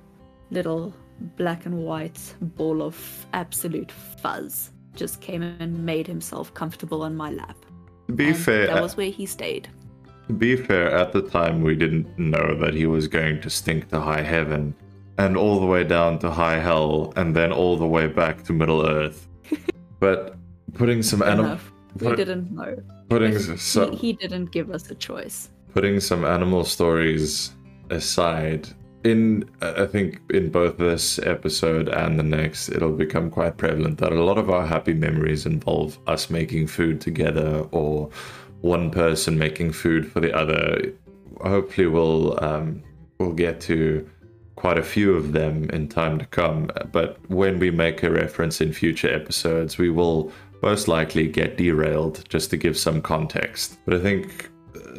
little 0.50 0.92
black 1.36 1.66
and 1.66 1.84
white 1.84 2.34
ball 2.40 2.82
of 2.82 3.26
absolute 3.32 3.92
fuzz 3.92 4.72
just 4.94 5.20
came 5.20 5.42
and 5.42 5.84
made 5.86 6.06
himself 6.06 6.52
comfortable 6.54 7.02
on 7.02 7.14
my 7.16 7.30
lap. 7.30 7.56
Be 8.14 8.28
And 8.30 8.36
fair, 8.36 8.66
that 8.66 8.78
uh, 8.78 8.82
was 8.82 8.96
where 8.96 9.10
he 9.10 9.24
stayed. 9.24 9.68
be 10.38 10.56
fair, 10.56 10.90
at 10.90 11.12
the 11.12 11.22
time 11.22 11.62
we 11.62 11.76
didn't 11.76 12.18
know 12.18 12.56
that 12.60 12.74
he 12.74 12.86
was 12.86 13.06
going 13.06 13.40
to 13.42 13.50
stink 13.50 13.88
to 13.90 14.00
high 14.00 14.22
heaven, 14.22 14.74
and 15.18 15.36
all 15.36 15.60
the 15.60 15.66
way 15.66 15.84
down 15.84 16.18
to 16.20 16.30
high 16.30 16.58
hell, 16.58 17.12
and 17.16 17.34
then 17.34 17.52
all 17.52 17.76
the 17.76 17.86
way 17.86 18.06
back 18.06 18.42
to 18.44 18.52
Middle 18.52 18.86
Earth. 18.86 19.26
but 20.00 20.36
putting 20.74 21.02
some 21.02 21.22
anim- 21.22 21.46
Enough. 21.46 21.72
We 22.00 22.08
Put- 22.08 22.16
didn't 22.16 22.50
know. 22.52 22.76
putting 23.08 23.32
He, 23.32 23.56
some 23.56 23.92
he 23.92 24.12
didn't 24.12 24.50
give 24.52 24.70
us 24.70 24.90
a 24.90 24.94
choice. 24.94 25.48
putting 25.72 26.00
some 26.00 26.24
animal 26.24 26.64
stories 26.64 27.52
aside 27.90 28.68
in 29.04 29.48
i 29.62 29.86
think 29.86 30.20
in 30.30 30.50
both 30.50 30.76
this 30.78 31.18
episode 31.20 31.88
and 31.88 32.18
the 32.18 32.22
next 32.22 32.68
it'll 32.70 32.92
become 33.06 33.30
quite 33.30 33.56
prevalent 33.56 33.96
that 33.98 34.10
a 34.12 34.22
lot 34.24 34.36
of 34.38 34.50
our 34.50 34.66
happy 34.66 34.92
memories 34.92 35.46
involve 35.46 35.98
us 36.08 36.28
making 36.30 36.66
food 36.66 37.00
together 37.00 37.64
or 37.70 38.10
one 38.62 38.90
person 38.90 39.38
making 39.38 39.70
food 39.70 40.10
for 40.10 40.18
the 40.20 40.32
other 40.34 40.92
hopefully 41.42 41.86
we'll 41.86 42.42
um, 42.44 42.82
we'll 43.18 43.32
get 43.32 43.60
to 43.60 44.06
quite 44.56 44.78
a 44.78 44.82
few 44.82 45.14
of 45.14 45.32
them 45.32 45.70
in 45.70 45.88
time 45.88 46.18
to 46.18 46.26
come 46.26 46.70
but 46.92 47.18
when 47.28 47.58
we 47.58 47.70
make 47.70 48.02
a 48.02 48.10
reference 48.10 48.60
in 48.60 48.72
future 48.72 49.12
episodes 49.12 49.78
we 49.78 49.90
will 49.90 50.32
most 50.62 50.88
likely 50.88 51.28
get 51.28 51.56
derailed 51.56 52.24
just 52.28 52.50
to 52.50 52.56
give 52.56 52.76
some 52.76 53.00
context 53.00 53.78
but 53.84 53.94
i 53.94 54.00
think 54.00 54.50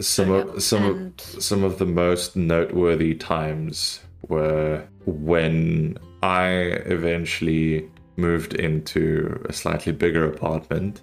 some 0.02 0.30
Yeah, 0.30 0.44
of 0.44 0.64
some 0.64 0.84
of 0.84 1.42
some 1.42 1.64
of 1.64 1.78
the 1.78 1.86
most 1.86 2.36
noteworthy 2.36 3.16
times 3.16 4.02
were 4.28 4.84
when 5.06 5.98
I 6.24 6.48
eventually 6.86 7.90
moved 8.18 8.54
into 8.56 9.44
a 9.48 9.54
slightly 9.54 9.92
bigger 9.92 10.26
apartment 10.26 11.02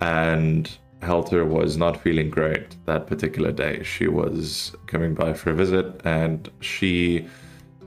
and 0.00 0.70
Helter 1.02 1.44
was 1.44 1.76
not 1.76 2.00
feeling 2.00 2.30
great 2.30 2.74
that 2.86 3.06
particular 3.06 3.52
day. 3.52 3.82
She 3.82 4.08
was 4.08 4.74
coming 4.86 5.14
by 5.14 5.34
for 5.34 5.50
a 5.50 5.54
visit 5.54 6.00
and 6.04 6.50
she 6.60 7.26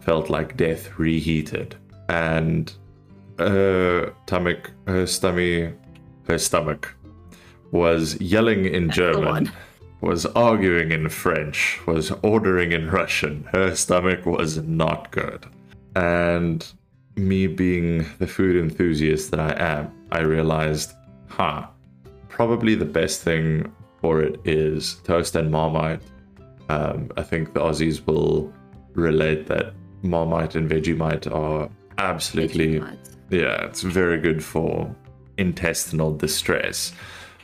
felt 0.09 0.27
like 0.27 0.57
death 0.57 0.97
reheated. 0.97 1.75
And 2.07 2.73
her 3.37 4.11
stomach, 4.25 4.71
her 4.87 5.05
stomach, 5.05 5.75
her 6.27 6.39
stomach 6.39 6.95
was 7.69 8.19
yelling 8.19 8.65
in 8.65 8.87
That's 8.87 8.97
German 8.97 9.51
was 10.01 10.25
arguing 10.25 10.91
in 10.91 11.09
French, 11.09 11.79
was 11.85 12.09
ordering 12.23 12.71
in 12.71 12.89
Russian. 12.89 13.47
Her 13.53 13.75
stomach 13.75 14.25
was 14.25 14.57
not 14.63 15.11
good. 15.11 15.45
And 15.95 16.65
me 17.15 17.45
being 17.45 18.03
the 18.17 18.25
food 18.25 18.55
enthusiast 18.55 19.29
that 19.29 19.39
I 19.39 19.53
am, 19.59 19.91
I 20.11 20.21
realized, 20.21 20.93
huh, 21.27 21.67
probably 22.29 22.73
the 22.73 22.91
best 22.99 23.21
thing 23.21 23.71
for 24.01 24.23
it 24.23 24.41
is 24.43 24.95
toast 25.03 25.35
and 25.35 25.51
marmite. 25.51 26.01
Um, 26.69 27.11
I 27.15 27.21
think 27.21 27.53
the 27.53 27.59
Aussies 27.59 28.03
will 28.07 28.51
relate 28.95 29.45
that 29.45 29.75
marmite 30.01 30.55
and 30.55 30.69
Vegemite 30.69 31.31
are 31.33 31.69
absolutely 31.97 32.79
Vegemite. 32.79 33.15
yeah, 33.29 33.65
it's 33.65 33.81
very 33.81 34.19
good 34.19 34.43
for 34.43 34.93
intestinal 35.37 36.15
distress. 36.15 36.93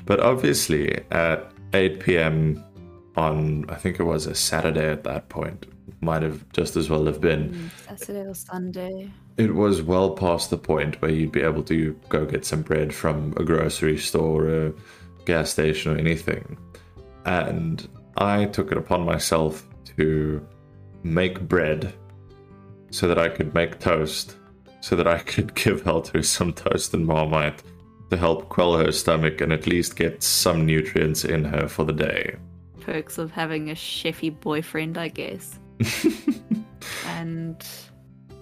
But 0.06 0.20
obviously, 0.20 1.02
at 1.12 1.52
8 1.74 2.00
p.m. 2.00 2.64
on, 3.16 3.66
I 3.70 3.76
think 3.76 4.00
it 4.00 4.04
was 4.04 4.28
a 4.28 4.36
Saturday 4.36 4.90
at 4.92 5.04
that 5.06 5.30
point, 5.30 5.66
might 6.02 6.22
have 6.22 6.48
just 6.52 6.76
as 6.76 6.90
well 6.90 7.06
have 7.06 7.20
been, 7.22 7.50
Mm, 7.52 7.98
Saturday 7.98 8.28
or 8.30 8.36
Sunday. 8.36 9.12
it 9.38 9.56
was 9.56 9.82
well 9.82 10.12
past 10.12 10.50
the 10.52 10.58
point 10.58 11.02
where 11.02 11.12
you'd 11.12 11.32
be 11.32 11.42
able 11.42 11.64
to 11.64 11.98
go 12.10 12.26
get 12.26 12.46
some 12.46 12.62
bread 12.62 12.94
from 12.94 13.34
a 13.38 13.44
grocery 13.44 13.98
store 13.98 14.44
or 14.46 14.68
a 14.68 14.74
gas 15.26 15.50
station 15.50 15.96
or 15.96 15.98
anything. 15.98 16.58
And 17.26 17.88
I 18.18 18.46
took 18.46 18.72
it 18.72 18.78
upon 18.78 19.04
myself 19.06 19.68
to 19.98 20.46
make 21.04 21.40
bread 21.48 21.94
so 22.96 23.10
that 23.10 23.20
I 23.20 23.28
could 23.28 23.54
make 23.54 23.80
toast, 23.80 24.38
so 24.80 24.96
that 24.96 25.08
I 25.08 25.18
could 25.32 25.54
give 25.54 25.84
Helter 25.84 26.24
some 26.24 26.54
toast 26.54 26.94
and 26.94 27.06
marmite 27.06 27.62
to 28.10 28.18
help 28.18 28.48
quell 28.48 28.78
her 28.78 28.92
stomach 28.92 29.42
and 29.42 29.52
at 29.52 29.68
least 29.68 29.98
get 29.98 30.24
some 30.24 30.66
nutrients 30.66 31.26
in 31.26 31.44
her 31.44 31.68
for 31.68 31.84
the 31.84 31.94
day. 31.94 32.36
Perks 32.80 33.18
of 33.18 33.32
having 33.32 33.70
a 33.70 33.74
chefy 33.74 34.30
boyfriend, 34.30 34.98
I 34.98 35.10
guess. 35.10 35.60
and 37.08 37.66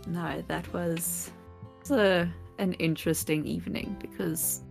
no, 0.05 0.43
that 0.47 0.71
was, 0.71 1.31
was 1.79 1.91
a, 1.91 2.31
an 2.59 2.73
interesting 2.73 3.45
evening 3.47 3.95
because 3.99 4.61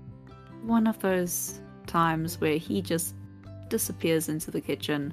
one 0.62 0.86
of 0.86 1.00
those 1.00 1.60
times 1.88 2.40
where 2.40 2.58
he 2.58 2.82
just 2.82 3.16
disappears 3.68 4.28
into 4.28 4.52
the 4.52 4.60
kitchen 4.60 5.12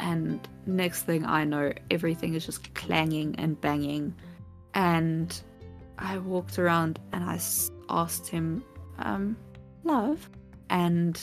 and 0.00 0.46
next 0.66 1.02
thing 1.02 1.24
I 1.26 1.44
know 1.44 1.72
everything 1.90 2.34
is 2.34 2.44
just 2.46 2.72
clanging 2.74 3.34
and 3.38 3.60
banging 3.60 4.14
and 4.74 5.40
I 5.98 6.18
walked 6.18 6.58
around 6.58 6.98
and 7.12 7.24
I 7.24 7.38
asked 7.88 8.26
him 8.28 8.62
um 8.98 9.36
love 9.84 10.28
and 10.70 11.20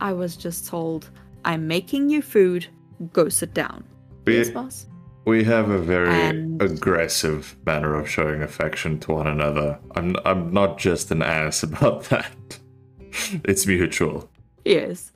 I 0.00 0.12
was 0.12 0.36
just 0.36 0.66
told 0.66 1.10
I'm 1.44 1.66
making 1.66 2.10
you 2.10 2.22
food 2.22 2.66
go 3.12 3.28
sit 3.28 3.54
down 3.54 3.84
We- 4.26 4.36
yes 4.38 4.50
boss 4.50 4.86
We 5.24 5.44
have 5.44 5.70
a 5.70 5.78
very 5.78 6.10
And- 6.10 6.60
aggressive 6.60 7.56
manner 7.64 7.94
of 7.94 8.08
showing 8.08 8.42
affection 8.42 8.98
to 9.00 9.12
one 9.12 9.28
another. 9.28 9.78
I'm 9.94 10.16
I'm 10.24 10.52
not 10.52 10.78
just 10.78 11.12
an 11.12 11.22
ass 11.22 11.62
about 11.68 12.04
that. 12.10 12.58
it's 13.44 13.64
mutual. 13.66 14.28
Yes. 14.64 15.12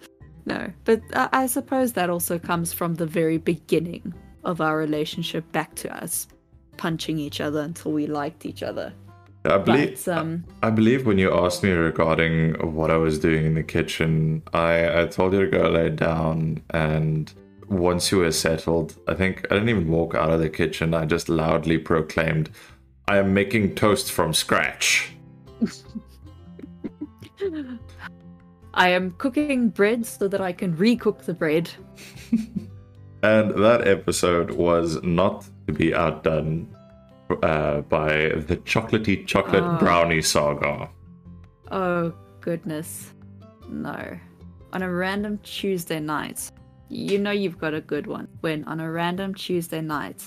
No, 0.47 0.73
but 0.85 1.03
I, 1.13 1.29
I 1.33 1.47
suppose 1.47 1.93
that 1.95 2.09
also 2.09 2.39
comes 2.39 2.73
from 2.73 2.95
the 2.95 3.07
very 3.07 3.37
beginning 3.37 4.15
of 4.45 4.61
our 4.61 4.79
relationship 4.79 5.51
back 5.53 5.75
to 5.75 5.95
us 6.03 6.29
punching 6.77 7.19
each 7.19 7.41
other 7.41 7.61
until 7.61 7.93
we 7.93 8.07
liked 8.07 8.47
each 8.47 8.63
other. 8.63 8.93
I 9.45 9.59
believe 9.59 10.03
But 10.05 10.17
um, 10.17 10.45
I 10.63 10.71
believe 10.71 11.07
when 11.07 11.19
you 11.19 11.33
asked 11.33 11.63
me 11.63 11.71
regarding 11.71 12.55
what 12.75 12.91
I 12.91 12.97
was 12.97 13.19
doing 13.19 13.45
in 13.45 13.55
the 13.55 13.63
kitchen, 13.63 14.43
I, 14.53 15.03
I 15.03 15.07
told 15.07 15.33
you 15.33 15.43
to 15.43 15.47
go 15.47 15.69
lay 15.69 15.91
down 15.91 16.63
and 16.71 17.33
once 17.69 18.13
you 18.13 18.19
were 18.19 18.33
settled, 18.33 18.97
I 19.09 19.15
think 19.15 19.47
I 19.51 19.55
didn't 19.55 19.69
even 19.69 19.91
walk 19.91 20.15
out 20.15 20.31
of 20.31 20.41
the 20.41 20.49
kitchen. 20.49 20.95
I 20.95 21.05
just 21.05 21.29
loudly 21.29 21.79
proclaimed, 21.79 22.51
I 23.09 23.19
am 23.19 23.35
making 23.35 23.75
toast 23.75 24.13
from 24.13 24.33
scratch. 24.33 25.13
I 28.77 28.91
am 28.91 29.12
cooking 29.19 29.71
bread 29.71 30.05
so 30.07 30.29
that 30.29 30.41
I 30.41 30.53
can 30.53 30.77
recook 30.77 31.23
the 31.23 31.35
bread. 31.35 31.71
And 33.23 33.51
that 33.65 33.89
episode 33.89 34.53
was 34.53 35.03
not 35.03 35.47
to 35.67 35.73
be 35.73 35.93
outdone 35.93 36.69
uh, 37.43 37.81
by 37.81 38.09
the 38.47 38.59
chocolatey 38.59 39.27
chocolate 39.27 39.65
Oh. 39.65 39.79
brownie 39.79 40.23
saga. 40.23 40.89
Oh 41.73 42.12
goodness, 42.41 43.15
no! 43.69 44.17
On 44.75 44.83
a 44.83 44.93
random 44.93 45.39
Tuesday 45.39 45.99
night, 45.99 46.53
you 46.89 47.19
know 47.19 47.33
you've 47.33 47.59
got 47.59 47.75
a 47.75 47.81
good 47.81 48.07
one. 48.07 48.29
When 48.43 48.62
on 48.65 48.79
a 48.81 48.89
random 48.93 49.35
Tuesday 49.35 49.81
night, 49.81 50.23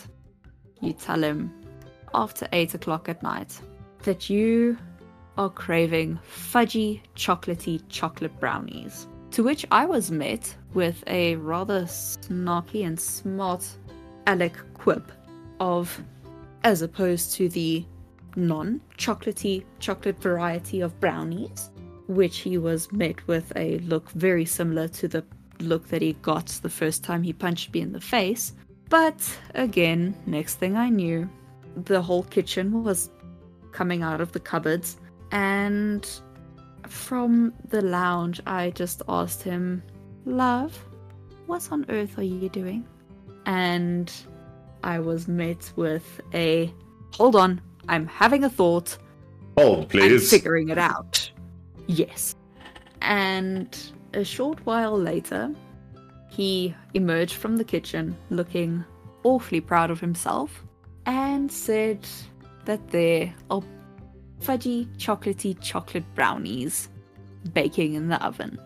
you 0.81 0.91
tell 0.91 1.23
him 1.23 1.53
after 2.13 2.47
eight 2.51 2.73
o'clock 2.73 3.07
at 3.07 3.23
night 3.23 3.57
that 4.03 4.29
you 4.29 4.77
are 5.39 5.49
craving 5.49 6.19
fudgy, 6.29 6.99
chocolatey 7.15 7.81
chocolate 7.87 8.37
brownies. 8.41 9.07
To 9.31 9.41
which 9.41 9.65
I 9.71 9.85
was 9.85 10.11
met 10.11 10.53
with 10.73 11.01
a 11.07 11.37
rather 11.37 11.83
snarky 11.83 12.85
and 12.85 12.99
smart 12.99 13.65
Alec 14.27 14.57
quip 14.73 15.09
of, 15.61 16.03
as 16.65 16.81
opposed 16.81 17.31
to 17.35 17.47
the 17.47 17.85
non 18.35 18.81
chocolatey 18.97 19.63
chocolate 19.79 20.21
variety 20.21 20.81
of 20.81 20.99
brownies, 20.99 21.71
which 22.07 22.39
he 22.39 22.57
was 22.57 22.91
met 22.91 23.25
with 23.25 23.53
a 23.55 23.79
look 23.79 24.09
very 24.11 24.45
similar 24.45 24.89
to 24.89 25.07
the 25.07 25.23
look 25.61 25.87
that 25.87 26.01
he 26.01 26.13
got 26.21 26.47
the 26.47 26.69
first 26.69 27.01
time 27.01 27.23
he 27.23 27.31
punched 27.31 27.73
me 27.73 27.79
in 27.79 27.93
the 27.93 28.01
face. 28.01 28.53
But 28.89 29.39
again, 29.55 30.17
next 30.25 30.55
thing 30.55 30.75
I 30.75 30.89
knew, 30.89 31.29
the 31.85 32.01
whole 32.01 32.23
kitchen 32.23 32.83
was 32.83 33.09
coming 33.71 34.03
out 34.03 34.19
of 34.19 34.33
the 34.33 34.39
cupboards, 34.39 34.97
and 35.31 36.07
from 36.87 37.53
the 37.69 37.81
lounge, 37.81 38.41
I 38.45 38.71
just 38.71 39.01
asked 39.07 39.43
him, 39.43 39.83
Love, 40.25 40.77
what 41.45 41.67
on 41.71 41.85
earth 41.89 42.17
are 42.17 42.23
you 42.23 42.49
doing? 42.49 42.87
And 43.45 44.11
I 44.83 44.99
was 44.99 45.27
met 45.27 45.71
with 45.75 46.21
a, 46.33 46.73
Hold 47.15 47.35
on, 47.35 47.61
I'm 47.87 48.07
having 48.07 48.43
a 48.43 48.49
thought. 48.49 48.97
Hold, 49.57 49.79
I'm 49.79 49.87
please. 49.87 50.29
figuring 50.29 50.69
it 50.69 50.77
out. 50.77 51.31
Yes. 51.87 52.35
And 53.01 53.77
a 54.13 54.23
short 54.23 54.63
while 54.65 54.97
later, 54.97 55.51
he 56.29 56.75
emerged 56.93 57.35
from 57.35 57.57
the 57.57 57.63
kitchen 57.63 58.15
looking 58.29 58.83
awfully 59.23 59.61
proud 59.61 59.91
of 59.91 59.99
himself 59.99 60.63
and 61.05 61.51
said 61.51 62.07
that 62.65 62.87
there 62.89 63.33
are 63.49 63.63
fudgy, 64.41 64.87
chocolatey 64.97 65.57
chocolate 65.61 66.05
brownies 66.15 66.89
baking 67.53 67.93
in 67.93 68.09
the 68.09 68.23
oven. 68.23 68.59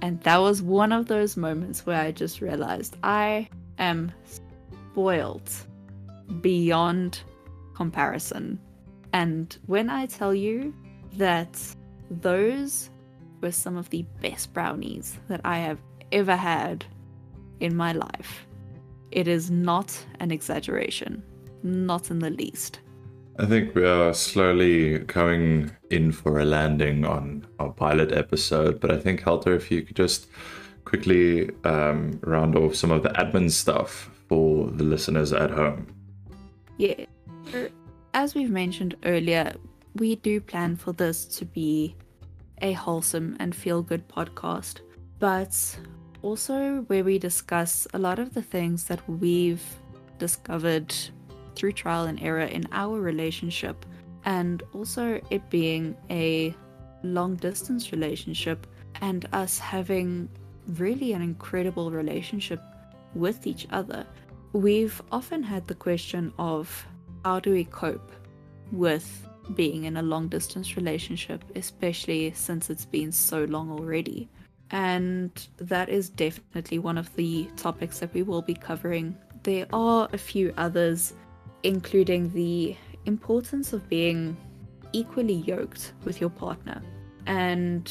And 0.00 0.20
that 0.22 0.38
was 0.38 0.62
one 0.62 0.92
of 0.92 1.06
those 1.06 1.36
moments 1.36 1.86
where 1.86 2.00
I 2.00 2.10
just 2.10 2.40
realized 2.40 2.96
I 3.02 3.48
am 3.78 4.12
spoiled 4.24 5.50
beyond 6.40 7.20
comparison. 7.74 8.58
And 9.12 9.56
when 9.66 9.90
I 9.90 10.06
tell 10.06 10.34
you 10.34 10.74
that 11.16 11.58
those 12.10 12.90
were 13.40 13.52
some 13.52 13.76
of 13.76 13.90
the 13.90 14.04
best 14.20 14.52
brownies 14.52 15.18
that 15.28 15.40
I 15.44 15.58
have 15.58 15.78
ever 16.12 16.36
had 16.36 16.84
in 17.60 17.76
my 17.76 17.92
life. 17.92 18.46
It 19.10 19.28
is 19.28 19.50
not 19.50 20.04
an 20.20 20.30
exaggeration, 20.30 21.22
not 21.62 22.10
in 22.10 22.18
the 22.18 22.30
least. 22.30 22.80
I 23.38 23.46
think 23.46 23.74
we 23.74 23.86
are 23.86 24.12
slowly 24.12 25.00
coming 25.00 25.70
in 25.90 26.12
for 26.12 26.40
a 26.40 26.44
landing 26.44 27.04
on 27.06 27.46
our 27.58 27.70
pilot 27.70 28.12
episode, 28.12 28.78
but 28.78 28.90
I 28.90 28.98
think, 28.98 29.22
Helter, 29.22 29.54
if 29.54 29.70
you 29.70 29.82
could 29.82 29.96
just 29.96 30.26
quickly 30.84 31.50
um, 31.64 32.20
round 32.22 32.56
off 32.56 32.74
some 32.74 32.90
of 32.90 33.02
the 33.02 33.08
admin 33.10 33.50
stuff 33.50 34.10
for 34.28 34.70
the 34.70 34.84
listeners 34.84 35.32
at 35.32 35.50
home. 35.50 35.86
Yeah. 36.76 37.06
As 38.12 38.34
we've 38.34 38.50
mentioned 38.50 38.96
earlier, 39.04 39.54
we 39.96 40.16
do 40.16 40.40
plan 40.40 40.76
for 40.76 40.92
this 40.92 41.24
to 41.36 41.46
be 41.46 41.96
a 42.60 42.72
wholesome 42.72 43.36
and 43.40 43.54
feel 43.54 43.82
good 43.82 44.06
podcast, 44.08 44.80
but 45.18 45.78
also 46.20 46.82
where 46.82 47.02
we 47.02 47.18
discuss 47.18 47.86
a 47.94 47.98
lot 47.98 48.18
of 48.18 48.34
the 48.34 48.42
things 48.42 48.84
that 48.84 49.00
we've 49.08 49.64
discovered 50.18 50.94
through 51.54 51.72
trial 51.72 52.04
and 52.04 52.20
error 52.22 52.42
in 52.42 52.66
our 52.72 53.00
relationship, 53.00 53.84
and 54.24 54.62
also 54.72 55.20
it 55.30 55.48
being 55.50 55.96
a 56.10 56.54
long 57.02 57.36
distance 57.36 57.92
relationship 57.92 58.66
and 59.00 59.28
us 59.32 59.58
having 59.58 60.28
really 60.66 61.12
an 61.12 61.22
incredible 61.22 61.90
relationship 61.90 62.60
with 63.14 63.46
each 63.46 63.66
other. 63.70 64.06
We've 64.52 65.00
often 65.10 65.42
had 65.42 65.66
the 65.66 65.74
question 65.74 66.32
of 66.38 66.86
how 67.24 67.40
do 67.40 67.52
we 67.52 67.64
cope 67.64 68.12
with 68.70 69.26
being 69.54 69.84
in 69.84 69.96
a 69.96 70.02
long 70.02 70.28
distance 70.28 70.76
relationship, 70.76 71.42
especially 71.56 72.32
since 72.34 72.70
it's 72.70 72.84
been 72.84 73.12
so 73.12 73.44
long 73.44 73.70
already. 73.70 74.28
And 74.70 75.30
that 75.58 75.88
is 75.88 76.08
definitely 76.08 76.78
one 76.78 76.96
of 76.96 77.14
the 77.16 77.48
topics 77.56 77.98
that 77.98 78.14
we 78.14 78.22
will 78.22 78.42
be 78.42 78.54
covering. 78.54 79.16
There 79.42 79.66
are 79.72 80.08
a 80.12 80.18
few 80.18 80.54
others 80.56 81.12
including 81.62 82.32
the 82.32 82.76
importance 83.06 83.72
of 83.72 83.88
being 83.88 84.36
equally 84.92 85.34
yoked 85.34 85.92
with 86.04 86.20
your 86.20 86.30
partner. 86.30 86.82
And, 87.26 87.90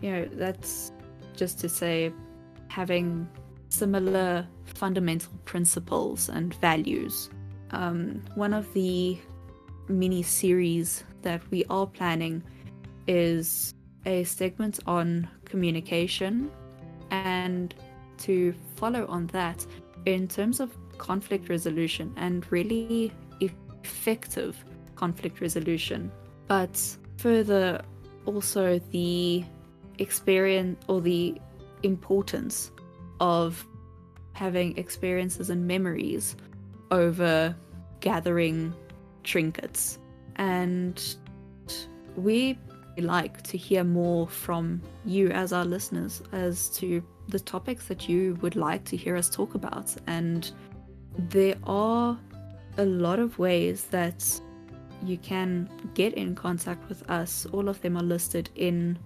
you 0.00 0.10
know, 0.10 0.28
that's 0.32 0.92
just 1.34 1.58
to 1.60 1.68
say 1.68 2.12
having 2.68 3.28
similar 3.68 4.46
fundamental 4.64 5.32
principles 5.44 6.28
and 6.28 6.54
values. 6.54 7.30
Um, 7.70 8.22
one 8.34 8.52
of 8.52 8.72
the 8.74 9.18
mini 9.88 10.22
series 10.22 11.04
that 11.22 11.42
we 11.50 11.64
are 11.70 11.86
planning 11.86 12.42
is 13.06 13.74
a 14.04 14.24
segment 14.24 14.80
on 14.86 15.28
communication 15.44 16.50
and 17.10 17.74
to 18.18 18.54
follow 18.76 19.06
on 19.08 19.26
that 19.28 19.64
in 20.06 20.28
terms 20.28 20.60
of 20.60 20.76
conflict 20.98 21.48
resolution 21.48 22.12
and 22.16 22.50
really 22.50 23.12
effective 23.40 24.64
conflict 24.94 25.40
resolution. 25.40 26.10
But 26.46 26.80
further, 27.16 27.82
also 28.24 28.78
the 28.90 29.44
experience 29.98 30.82
or 30.88 31.00
the 31.00 31.40
importance 31.82 32.70
of 33.20 33.64
having 34.32 34.76
experiences 34.76 35.50
and 35.50 35.66
memories 35.66 36.36
over 36.90 37.54
gathering 38.00 38.74
trinkets. 39.24 39.98
And 40.36 41.02
we 42.16 42.58
like 42.98 43.42
to 43.42 43.58
hear 43.58 43.84
more 43.84 44.26
from 44.28 44.80
you 45.04 45.28
as 45.30 45.52
our 45.52 45.64
listeners 45.64 46.22
as 46.32 46.70
to 46.70 47.02
the 47.28 47.40
topics 47.40 47.86
that 47.86 48.08
you 48.08 48.38
would 48.40 48.56
like 48.56 48.84
to 48.84 48.96
hear 48.96 49.16
us 49.16 49.28
talk 49.28 49.54
about 49.54 49.94
and 50.06 50.52
there 51.18 51.56
are 51.64 52.18
a 52.78 52.84
lot 52.84 53.18
of 53.18 53.38
ways 53.38 53.84
that 53.84 54.40
you 55.02 55.18
can 55.18 55.68
get 55.94 56.14
in 56.14 56.34
contact 56.34 56.88
with 56.88 57.08
us. 57.10 57.46
All 57.52 57.68
of 57.68 57.80
them 57.80 57.96
are 57.96 58.02
listed 58.02 58.50
in 58.54 58.98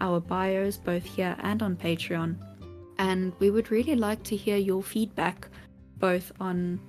our 0.00 0.20
bios, 0.20 0.76
both 0.76 1.04
here 1.04 1.36
and 1.40 1.62
on 1.62 1.76
Patreon. 1.76 2.36
And 2.98 3.32
we 3.38 3.50
would 3.50 3.70
really 3.70 3.94
like 3.94 4.22
to 4.24 4.36
hear 4.36 4.56
your 4.56 4.82
feedback, 4.82 5.48
both 5.98 6.32
on 6.40 6.80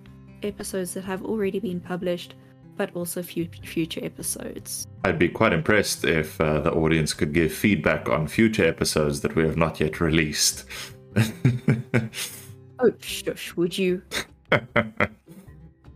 episodes 0.43 0.93
that 0.93 1.03
have 1.03 1.23
already 1.23 1.59
been 1.59 1.79
published, 1.79 2.35
but 2.77 2.95
also 2.95 3.21
future 3.21 3.99
episodes. 4.03 4.87
I'd 5.03 5.19
be 5.19 5.29
quite 5.29 5.53
impressed 5.53 6.05
if 6.05 6.39
uh, 6.39 6.59
the 6.61 6.71
audience 6.71 7.13
could 7.13 7.33
give 7.33 7.53
feedback 7.53 8.09
on 8.09 8.27
future 8.27 8.65
episodes 8.65 9.21
that 9.21 9.35
we 9.35 9.43
have 9.43 9.57
not 9.57 9.79
yet 9.79 9.99
released. 9.99 10.65
oh, 12.79 12.91
shush, 12.99 13.55
would 13.55 13.77
you? 13.77 14.01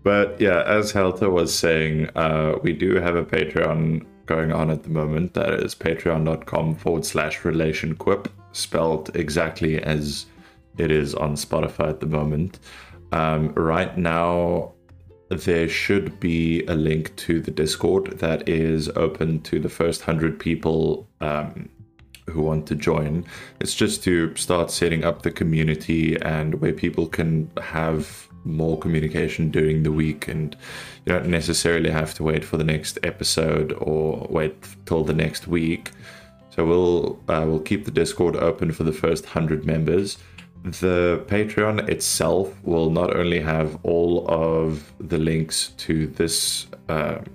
But 0.04 0.40
yeah, 0.40 0.64
as 0.64 0.92
Helter 0.92 1.30
was 1.30 1.54
saying, 1.54 2.10
uh, 2.16 2.58
we 2.62 2.74
do 2.74 2.96
have 2.96 3.16
a 3.16 3.24
Patreon 3.24 4.06
going 4.26 4.52
on 4.52 4.70
at 4.70 4.84
the 4.84 4.90
moment. 4.90 5.34
That 5.34 5.54
is 5.54 5.76
patreon.com 5.76 6.76
forward 6.76 7.06
slash 7.06 7.40
relationquip, 7.42 8.28
spelled 8.52 9.16
exactly 9.16 9.82
as 9.82 10.26
it 10.78 10.92
is 10.92 11.14
on 11.16 11.36
Spotify 11.36 11.90
at 11.90 12.00
the 12.00 12.08
moment. 12.08 12.60
Um, 13.12 13.54
right 13.54 13.96
now, 13.98 14.74
there 15.30 15.68
should 15.68 16.20
be 16.20 16.66
a 16.66 16.76
link 16.76 17.16
to 17.16 17.42
the 17.42 17.52
Discord 17.52 18.20
that 18.20 18.48
is 18.48 18.90
open 18.90 19.42
to 19.42 19.60
the 19.60 19.70
first 19.70 20.06
100 20.06 20.40
people 20.40 21.08
um, 21.22 21.70
who 22.30 22.42
want 22.42 22.68
to 22.68 22.76
join. 22.76 23.26
It's 23.60 23.76
just 23.76 24.04
to 24.04 24.36
start 24.36 24.72
setting 24.72 25.04
up 25.04 25.22
the 25.22 25.32
community 25.32 26.20
and 26.22 26.56
where 26.56 26.74
people 26.74 27.08
can 27.08 27.52
have 27.62 28.28
more 28.46 28.78
communication 28.78 29.50
during 29.52 29.84
the 29.84 29.92
week 29.92 30.28
and 30.28 30.56
you 31.06 31.14
don't 31.14 31.28
necessarily 31.28 31.90
have 31.90 32.14
to 32.16 32.24
wait 32.24 32.44
for 32.44 32.58
the 32.58 32.64
next 32.64 33.00
episode 33.04 33.74
or 33.74 34.28
wait 34.30 34.56
till 34.86 35.04
the 35.04 35.14
next 35.14 35.48
week. 35.48 35.92
So 36.50 36.66
we'll 36.66 37.20
uh, 37.28 37.46
we'll 37.48 37.60
keep 37.60 37.86
the 37.86 37.92
discord 37.92 38.36
open 38.36 38.72
for 38.72 38.84
the 38.84 38.94
first 38.94 39.26
100 39.26 39.66
members. 39.66 40.18
The 40.64 41.24
patreon 41.28 41.90
itself 41.90 42.54
will 42.64 42.90
not 42.90 43.16
only 43.16 43.40
have 43.42 43.78
all 43.84 44.26
of 44.30 44.94
the 45.00 45.18
links 45.18 45.70
to 45.78 46.08
this 46.08 46.68
um, 46.90 47.26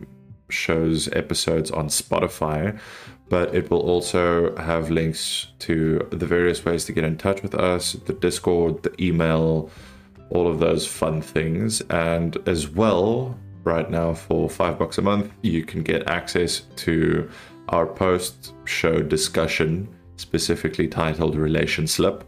show's 0.48 1.08
episodes 1.12 1.70
on 1.70 1.88
spotify 1.88 2.78
but 3.28 3.54
it 3.54 3.70
will 3.70 3.80
also 3.80 4.56
have 4.56 4.90
links 4.90 5.48
to 5.58 6.06
the 6.10 6.24
various 6.24 6.64
ways 6.64 6.86
to 6.86 6.92
get 6.92 7.04
in 7.04 7.18
touch 7.18 7.42
with 7.42 7.54
us 7.54 7.92
the 8.06 8.14
discord 8.14 8.82
the 8.82 9.02
email 9.02 9.70
all 10.30 10.48
of 10.48 10.58
those 10.58 10.86
fun 10.86 11.20
things. 11.22 11.80
And 11.90 12.36
as 12.46 12.68
well, 12.68 13.38
right 13.64 13.90
now 13.90 14.14
for 14.14 14.48
five 14.48 14.78
bucks 14.78 14.98
a 14.98 15.02
month, 15.02 15.32
you 15.42 15.64
can 15.64 15.82
get 15.82 16.08
access 16.08 16.60
to 16.76 17.30
our 17.68 17.86
post 17.86 18.54
show 18.64 19.00
discussion, 19.00 19.88
specifically 20.16 20.88
titled 20.88 21.36
Relation 21.36 21.86
Slip. 21.86 22.24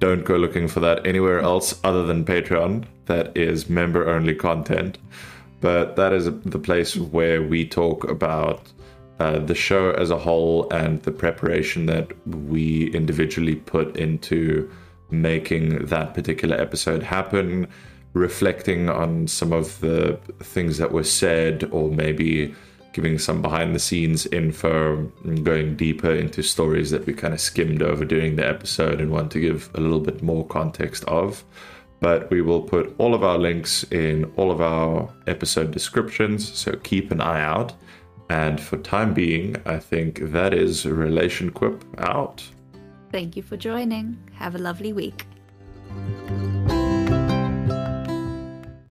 Don't 0.00 0.24
go 0.24 0.36
looking 0.36 0.68
for 0.68 0.80
that 0.80 1.06
anywhere 1.06 1.40
else 1.40 1.78
other 1.84 2.04
than 2.04 2.24
Patreon. 2.24 2.84
That 3.06 3.36
is 3.36 3.68
member 3.68 4.08
only 4.08 4.34
content. 4.34 4.98
But 5.60 5.96
that 5.96 6.12
is 6.12 6.26
the 6.26 6.58
place 6.58 6.96
where 6.96 7.42
we 7.42 7.66
talk 7.66 8.04
about 8.08 8.62
uh, 9.18 9.40
the 9.40 9.54
show 9.54 9.90
as 9.90 10.10
a 10.10 10.18
whole 10.18 10.70
and 10.70 11.02
the 11.02 11.10
preparation 11.10 11.86
that 11.86 12.12
we 12.26 12.90
individually 12.92 13.56
put 13.56 13.96
into 13.96 14.70
making 15.10 15.86
that 15.86 16.14
particular 16.14 16.56
episode 16.56 17.02
happen, 17.02 17.66
reflecting 18.12 18.88
on 18.88 19.26
some 19.26 19.52
of 19.52 19.80
the 19.80 20.18
things 20.40 20.78
that 20.78 20.92
were 20.92 21.04
said, 21.04 21.68
or 21.72 21.90
maybe 21.90 22.54
giving 22.92 23.18
some 23.18 23.42
behind 23.42 23.74
the 23.74 23.78
scenes 23.78 24.26
info, 24.26 24.96
going 25.42 25.76
deeper 25.76 26.10
into 26.10 26.42
stories 26.42 26.90
that 26.90 27.06
we 27.06 27.12
kind 27.12 27.34
of 27.34 27.40
skimmed 27.40 27.82
over 27.82 28.04
during 28.04 28.36
the 28.36 28.46
episode 28.46 29.00
and 29.00 29.10
want 29.10 29.30
to 29.30 29.40
give 29.40 29.70
a 29.74 29.80
little 29.80 30.00
bit 30.00 30.22
more 30.22 30.46
context 30.46 31.04
of. 31.04 31.44
But 32.00 32.30
we 32.30 32.42
will 32.42 32.62
put 32.62 32.94
all 32.98 33.14
of 33.14 33.24
our 33.24 33.38
links 33.38 33.84
in 33.92 34.24
all 34.36 34.50
of 34.50 34.60
our 34.60 35.12
episode 35.26 35.70
descriptions, 35.70 36.52
so 36.52 36.76
keep 36.76 37.10
an 37.10 37.20
eye 37.20 37.40
out. 37.40 37.74
And 38.30 38.60
for 38.60 38.76
time 38.78 39.14
being, 39.14 39.56
I 39.64 39.78
think 39.78 40.20
that 40.32 40.52
is 40.52 40.84
Relation 40.86 41.50
Quip 41.50 41.84
out. 41.98 42.48
Thank 43.10 43.36
you 43.36 43.42
for 43.42 43.56
joining. 43.56 44.18
Have 44.34 44.54
a 44.54 44.58
lovely 44.58 44.92
week. 44.92 45.26